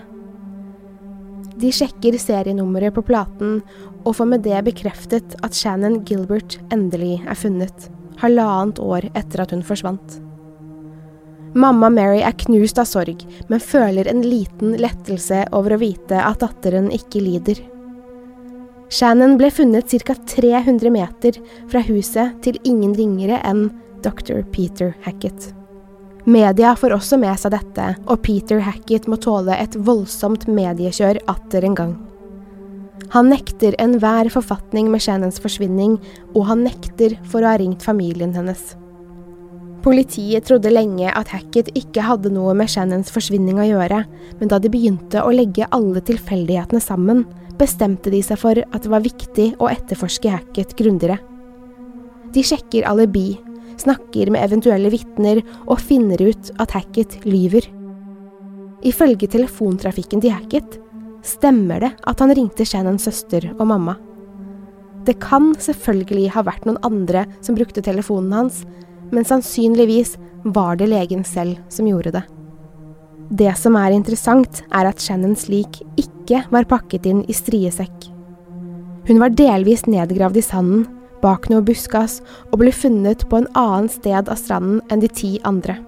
De 1.59 1.71
sjekker 1.73 2.15
serienummeret 2.21 2.93
på 2.95 3.03
platen 3.03 3.59
og 4.05 4.13
får 4.19 4.29
med 4.29 4.45
det 4.45 4.61
bekreftet 4.67 5.33
at 5.43 5.57
Shannon 5.57 6.03
Gilbert 6.07 6.59
endelig 6.71 7.17
er 7.25 7.35
funnet, 7.35 7.89
halvannet 8.21 8.79
år 8.79 9.09
etter 9.17 9.43
at 9.43 9.55
hun 9.55 9.65
forsvant. 9.65 10.19
Mamma 11.57 11.89
Mary 11.89 12.21
er 12.21 12.37
knust 12.45 12.77
av 12.77 12.85
sorg, 12.85 13.25
men 13.49 13.63
føler 13.63 14.07
en 14.07 14.21
liten 14.21 14.77
lettelse 14.77 15.47
over 15.57 15.75
å 15.75 15.81
vite 15.81 16.21
at 16.21 16.43
datteren 16.45 16.91
ikke 16.93 17.25
lider. 17.25 17.59
Shannon 18.93 19.35
ble 19.37 19.49
funnet 19.53 19.89
ca. 20.05 20.13
300 20.13 20.93
meter 20.93 21.41
fra 21.69 21.81
huset 21.89 22.37
til 22.45 22.61
ingen 22.63 22.93
ringere 22.97 23.41
enn 23.49 23.71
dr. 24.05 24.45
Peter 24.53 24.93
Hackett. 25.03 25.55
Media 26.29 26.75
får 26.77 26.93
også 26.93 27.17
med 27.17 27.39
seg 27.41 27.55
dette, 27.55 27.85
og 28.05 28.19
Peter 28.21 28.59
Hackett 28.61 29.07
må 29.09 29.17
tåle 29.17 29.55
et 29.57 29.73
voldsomt 29.73 30.43
mediekjør 30.51 31.17
atter 31.31 31.65
en 31.65 31.77
gang. 31.77 31.95
Han 33.15 33.31
nekter 33.31 33.73
enhver 33.81 34.29
forfatning 34.29 34.91
med 34.93 35.01
Shannons 35.01 35.39
forsvinning, 35.41 35.95
og 36.35 36.45
han 36.51 36.61
nekter 36.67 37.15
for 37.31 37.41
å 37.41 37.49
ha 37.49 37.55
ringt 37.57 37.81
familien 37.81 38.35
hennes. 38.37 38.75
Politiet 39.81 40.45
trodde 40.45 40.69
lenge 40.69 41.09
at 41.09 41.31
Hackett 41.33 41.71
ikke 41.79 42.05
hadde 42.05 42.29
noe 42.35 42.53
med 42.53 42.69
Shannons 42.69 43.09
forsvinning 43.15 43.57
å 43.63 43.65
gjøre, 43.65 44.03
men 44.37 44.51
da 44.51 44.61
de 44.61 44.69
begynte 44.69 45.23
å 45.23 45.33
legge 45.33 45.71
alle 45.73 46.03
tilfeldighetene 46.05 46.83
sammen, 46.83 47.23
bestemte 47.57 48.13
de 48.13 48.21
seg 48.21 48.37
for 48.43 48.59
at 48.59 48.85
det 48.85 48.93
var 48.93 49.07
viktig 49.07 49.53
å 49.57 49.71
etterforske 49.71 50.35
Hackett 50.35 50.77
grundigere. 50.77 51.17
De 52.35 52.43
sjekker 52.45 52.85
alibi, 52.85 53.31
snakker 53.81 54.31
med 54.33 54.43
eventuelle 54.43 54.91
vitner 54.93 55.41
og 55.65 55.81
finner 55.81 56.21
ut 56.21 56.51
at 56.59 56.75
Hackett 56.75 57.19
lyver. 57.27 57.65
Ifølge 58.85 59.27
telefontrafikken 59.31 60.21
til 60.23 60.35
Hackett 60.35 60.79
stemmer 61.25 61.83
det 61.83 61.91
at 62.07 62.21
han 62.23 62.33
ringte 62.35 62.67
Shannons 62.67 63.07
søster 63.07 63.49
og 63.57 63.65
mamma. 63.71 63.97
Det 65.07 65.17
kan 65.23 65.53
selvfølgelig 65.59 66.29
ha 66.35 66.43
vært 66.47 66.67
noen 66.67 66.79
andre 66.85 67.25
som 67.41 67.57
brukte 67.57 67.83
telefonen 67.83 68.35
hans, 68.35 68.63
men 69.11 69.25
sannsynligvis 69.25 70.17
var 70.43 70.77
det 70.79 70.89
legen 70.91 71.25
selv 71.27 71.57
som 71.71 71.87
gjorde 71.89 72.13
det. 72.19 72.23
Det 73.29 73.51
som 73.59 73.75
er 73.77 73.93
interessant, 73.93 74.63
er 74.73 74.89
at 74.89 75.01
Shannons 75.01 75.47
lik 75.51 75.81
ikke 75.99 76.43
var 76.49 76.67
pakket 76.69 77.05
inn 77.09 77.21
i 77.29 77.35
striesekk. 77.35 78.07
Hun 79.09 79.21
var 79.21 79.33
delvis 79.33 79.85
nedgravd 79.89 80.39
i 80.39 80.45
sanden, 80.45 80.87
bak 81.23 81.49
noe 81.51 81.63
buskas, 81.65 82.19
og 82.51 82.61
ble 82.61 82.73
funnet 82.75 83.25
på 83.29 83.41
en 83.41 83.49
annen 83.57 83.89
sted 83.91 84.29
av 84.29 84.39
stranden 84.39 84.83
enn 84.89 85.03
de 85.03 85.09
ti 85.11 85.31
andre. 85.47 85.79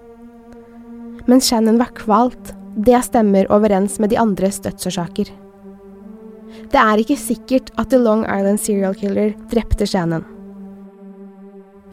Men 1.27 1.41
Shannon 1.43 1.79
var 1.81 1.93
kvalt, 1.97 2.53
det 2.75 2.99
stemmer 3.05 3.49
overens 3.51 3.99
med 3.99 4.11
de 4.11 4.19
andres 4.19 4.61
dødsårsaker. 4.63 5.31
Det 6.71 6.79
er 6.79 7.01
ikke 7.01 7.19
sikkert 7.19 7.71
at 7.79 7.91
The 7.91 7.99
Long 7.99 8.23
Island 8.25 8.59
Serial 8.59 8.95
Killer 8.95 9.33
drepte 9.51 9.87
Shannon. 9.87 10.25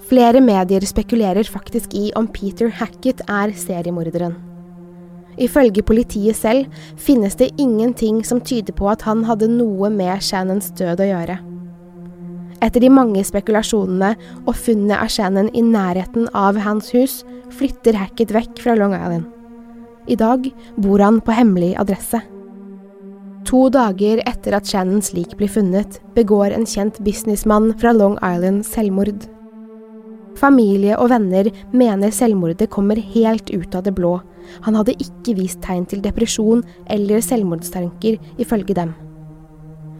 Flere 0.08 0.40
medier 0.40 0.86
spekulerer 0.88 1.44
faktisk 1.44 1.94
i 1.94 2.08
om 2.16 2.28
Peter 2.32 2.70
Hackett 2.72 3.20
er 3.28 3.52
seriemorderen. 3.52 4.36
Ifølge 5.38 5.84
politiet 5.86 6.36
selv 6.36 6.66
finnes 6.98 7.36
det 7.38 7.52
ingenting 7.58 8.24
som 8.26 8.40
tyder 8.40 8.74
på 8.74 8.88
at 8.90 9.04
han 9.06 9.22
hadde 9.28 9.50
noe 9.52 9.90
med 9.92 10.24
Shannons 10.24 10.72
død 10.78 11.04
å 11.04 11.10
gjøre. 11.12 11.38
Etter 12.64 12.82
de 12.82 12.90
mange 12.90 13.22
spekulasjonene 13.22 14.14
og 14.44 14.56
funnet 14.58 14.98
av 14.98 15.10
Shannon 15.12 15.50
i 15.54 15.62
nærheten 15.62 16.26
av 16.36 16.58
hans 16.64 16.90
hus, 16.94 17.20
flytter 17.54 17.96
Hackett 17.96 18.34
vekk 18.34 18.64
fra 18.64 18.74
Long 18.78 18.96
Island. 18.96 19.28
I 20.08 20.16
dag 20.18 20.48
bor 20.80 21.02
han 21.04 21.20
på 21.22 21.36
hemmelig 21.36 21.74
adresse. 21.78 22.20
To 23.48 23.68
dager 23.72 24.20
etter 24.28 24.56
at 24.58 24.68
Shannons 24.68 25.12
lik 25.16 25.36
blir 25.38 25.50
funnet, 25.52 26.00
begår 26.16 26.52
en 26.52 26.66
kjent 26.68 26.98
businessmann 27.04 27.70
fra 27.80 27.94
Long 27.96 28.16
Island 28.18 28.66
selvmord. 28.66 29.28
Familie 30.38 30.98
og 30.98 31.10
venner 31.12 31.48
mener 31.72 32.12
selvmordet 32.14 32.70
kommer 32.70 32.98
helt 33.14 33.50
ut 33.50 33.74
av 33.74 33.86
det 33.86 33.94
blå. 33.96 34.18
Han 34.66 34.76
hadde 34.78 34.96
ikke 35.02 35.36
vist 35.38 35.62
tegn 35.64 35.86
til 35.88 36.02
depresjon 36.02 36.64
eller 36.90 37.22
selvmordstanker, 37.24 38.18
ifølge 38.38 38.76
dem. 38.76 38.92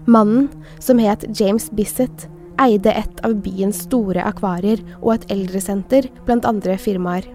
Mannen, 0.08 0.48
som 0.80 1.00
het 1.02 1.26
James 1.36 1.68
Bissett, 1.76 2.28
eide 2.62 2.92
et 2.92 3.24
av 3.26 3.34
byens 3.44 3.84
store 3.86 4.24
akvarier 4.26 4.82
og 5.00 5.16
et 5.16 5.26
eldresenter 5.34 6.08
blant 6.26 6.46
andre 6.48 6.78
firmaer. 6.80 7.26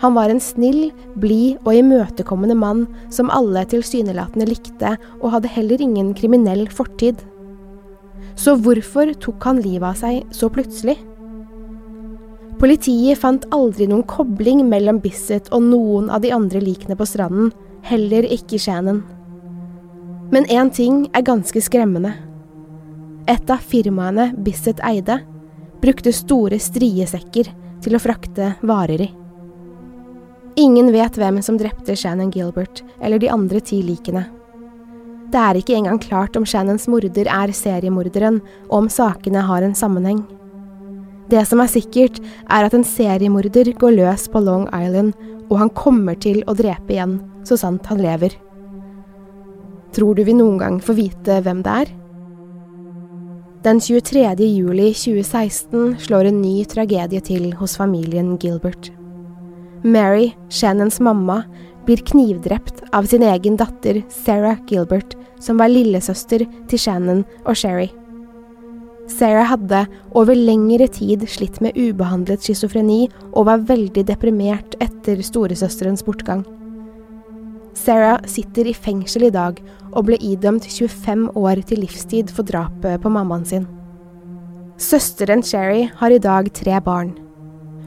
Han 0.00 0.14
var 0.16 0.32
en 0.32 0.40
snill, 0.40 0.88
blid 1.20 1.58
og 1.66 1.74
imøtekommende 1.76 2.56
mann 2.56 2.86
som 3.12 3.32
alle 3.34 3.66
tilsynelatende 3.68 4.46
likte, 4.48 4.94
og 5.20 5.34
hadde 5.34 5.52
heller 5.52 5.82
ingen 5.84 6.14
kriminell 6.16 6.64
fortid. 6.72 7.20
Så 8.34 8.56
hvorfor 8.56 9.12
tok 9.20 9.44
han 9.44 9.60
livet 9.60 9.84
av 9.90 9.98
seg 10.00 10.22
så 10.32 10.48
plutselig? 10.52 10.96
Politiet 12.60 13.20
fant 13.20 13.44
aldri 13.56 13.86
noen 13.88 14.04
kobling 14.08 14.64
mellom 14.68 15.00
Bissett 15.04 15.48
og 15.52 15.68
noen 15.68 16.08
av 16.12 16.24
de 16.24 16.32
andre 16.32 16.60
likene 16.64 16.96
på 16.96 17.08
stranden, 17.08 17.52
heller 17.84 18.24
ikke 18.28 18.60
Shannon. 18.60 19.02
Men 20.32 20.48
én 20.48 20.72
ting 20.72 21.06
er 21.16 21.26
ganske 21.26 21.60
skremmende. 21.64 22.14
Et 23.30 23.50
av 23.50 23.60
firmaene 23.62 24.32
Bisset 24.42 24.80
eide, 24.82 25.20
brukte 25.80 26.10
store 26.10 26.56
striesekker 26.58 27.50
til 27.84 27.94
å 27.94 28.00
frakte 28.02 28.54
varer 28.66 29.04
i. 29.04 29.06
Ingen 30.58 30.90
vet 30.90 31.14
hvem 31.20 31.38
som 31.44 31.58
drepte 31.60 31.94
Shannon 31.94 32.32
Gilbert 32.34 32.82
eller 32.98 33.22
de 33.22 33.30
andre 33.30 33.60
ti 33.62 33.78
likene. 33.86 34.24
Det 35.30 35.38
er 35.38 35.60
ikke 35.60 35.76
engang 35.78 36.00
klart 36.02 36.34
om 36.34 36.48
Shannons 36.48 36.88
morder 36.90 37.30
er 37.30 37.52
seriemorderen, 37.54 38.40
og 38.66 38.76
om 38.80 38.90
sakene 38.90 39.44
har 39.46 39.62
en 39.62 39.78
sammenheng. 39.78 40.24
Det 41.30 41.44
som 41.46 41.62
er 41.62 41.70
sikkert, 41.70 42.18
er 42.50 42.66
at 42.66 42.74
en 42.74 42.82
seriemorder 42.82 43.70
går 43.78 43.94
løs 43.94 44.26
på 44.26 44.42
Long 44.42 44.66
Island, 44.74 45.14
og 45.46 45.56
han 45.62 45.70
kommer 45.70 46.18
til 46.18 46.42
å 46.50 46.56
drepe 46.58 46.96
igjen, 46.96 47.20
så 47.46 47.54
sant 47.60 47.86
han 47.86 48.02
lever. 48.02 48.34
Tror 49.94 50.18
du 50.18 50.26
vi 50.26 50.34
noen 50.34 50.58
gang 50.58 50.82
får 50.82 50.98
vite 50.98 51.38
hvem 51.46 51.62
det 51.62 51.78
er? 51.84 51.96
Den 53.60 53.80
23. 53.80 54.40
juli 54.40 54.94
2016 54.94 55.96
slår 56.00 56.30
en 56.30 56.38
ny 56.40 56.62
tragedie 56.64 57.20
til 57.20 57.50
hos 57.58 57.74
familien 57.76 58.38
Gilbert. 58.40 58.86
Mary, 59.84 60.30
Shannons 60.48 60.96
mamma, 61.04 61.42
blir 61.84 62.00
knivdrept 62.08 62.80
av 62.96 63.04
sin 63.10 63.20
egen 63.28 63.58
datter 63.60 64.00
Sarah 64.08 64.56
Gilbert, 64.64 65.12
som 65.44 65.60
var 65.60 65.68
lillesøster 65.68 66.46
til 66.72 66.80
Shannon 66.80 67.20
og 67.44 67.58
Sherry. 67.60 67.90
Sarah 69.12 69.50
hadde 69.52 69.82
over 70.16 70.32
lengre 70.32 70.88
tid 70.88 71.28
slitt 71.28 71.60
med 71.60 71.76
ubehandlet 71.76 72.40
schizofreni 72.40 73.10
og 73.34 73.44
var 73.50 73.68
veldig 73.68 74.06
deprimert 74.08 74.78
etter 74.80 75.20
storesøsterens 75.20 76.06
bortgang. 76.08 76.46
Sarah 77.80 78.20
sitter 78.28 78.68
i 78.68 78.76
fengsel 78.76 79.28
i 79.28 79.32
dag 79.32 79.60
og 79.90 80.06
ble 80.08 80.18
idømt 80.20 80.66
25 80.68 81.30
år 81.38 81.62
til 81.68 81.80
livstid 81.84 82.32
for 82.34 82.44
drapet 82.46 83.00
på 83.00 83.12
mammaen 83.12 83.46
sin. 83.48 83.66
Søsteren 84.80 85.42
Sherry 85.44 85.86
har 85.96 86.12
i 86.12 86.20
dag 86.20 86.50
tre 86.56 86.76
barn. 86.84 87.14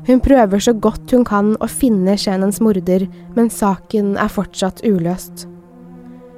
Hun 0.08 0.20
prøver 0.20 0.60
så 0.60 0.74
godt 0.74 1.14
hun 1.14 1.24
kan 1.26 1.54
å 1.64 1.70
finne 1.70 2.18
Shannons 2.20 2.60
morder, 2.62 3.06
men 3.38 3.54
saken 3.54 4.18
er 4.20 4.34
fortsatt 4.34 4.84
uløst. 4.84 5.46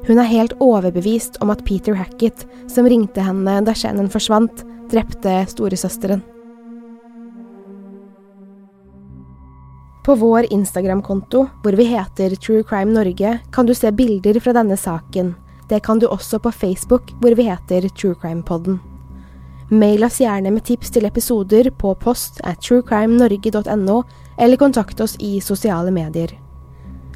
Hun 0.05 0.21
er 0.21 0.29
helt 0.29 0.53
overbevist 0.61 1.39
om 1.41 1.49
at 1.49 1.63
Peter 1.65 1.97
Hackett, 1.97 2.45
som 2.69 2.85
ringte 2.85 3.23
henne 3.25 3.57
da 3.65 3.73
Shannon 3.73 4.11
forsvant, 4.11 4.61
drepte 4.91 5.41
storesøsteren. 5.49 6.21
På 10.05 10.15
vår 10.15 10.45
Instagram-konto, 10.53 11.47
hvor 11.63 11.73
vi 11.73 11.83
heter 11.89 12.35
True 12.35 12.63
Crime 12.63 12.93
Norge, 12.93 13.39
kan 13.51 13.65
du 13.65 13.73
se 13.73 13.89
bilder 13.91 14.37
fra 14.39 14.53
denne 14.53 14.77
saken. 14.77 15.31
Det 15.69 15.79
kan 15.81 15.97
du 15.99 16.05
også 16.05 16.37
på 16.39 16.51
Facebook, 16.51 17.09
hvor 17.21 17.33
vi 17.33 17.47
heter 17.47 17.87
True 17.89 18.13
Crime 18.21 18.43
Podden. 18.45 18.77
Mail 19.69 20.05
oss 20.05 20.19
gjerne 20.21 20.51
med 20.53 20.61
tips 20.67 20.93
til 20.93 21.09
episoder 21.09 21.71
på 21.73 21.95
post 21.97 22.37
at 22.45 22.61
truecrimenorge.no, 22.61 24.03
eller 24.37 24.61
kontakt 24.61 25.01
oss 25.01 25.17
i 25.17 25.39
sosiale 25.41 25.89
medier. 25.89 26.35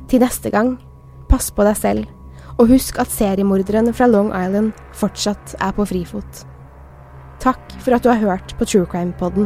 Til 0.10 0.26
neste 0.26 0.50
gang, 0.50 0.80
pass 1.30 1.52
på 1.54 1.68
deg 1.70 1.78
selv, 1.78 2.08
og 2.58 2.74
husk 2.74 2.98
at 2.98 3.14
seriemorderen 3.14 3.94
fra 3.94 4.10
Long 4.10 4.34
Island 4.34 4.74
fortsatt 4.98 5.54
er 5.62 5.78
på 5.78 5.86
frifot. 5.94 6.42
Takk 7.38 7.78
for 7.86 7.94
at 7.94 8.02
du 8.02 8.10
har 8.10 8.26
hørt 8.26 8.58
på 8.58 8.66
True 8.66 8.90
Crime-podden. 8.90 9.46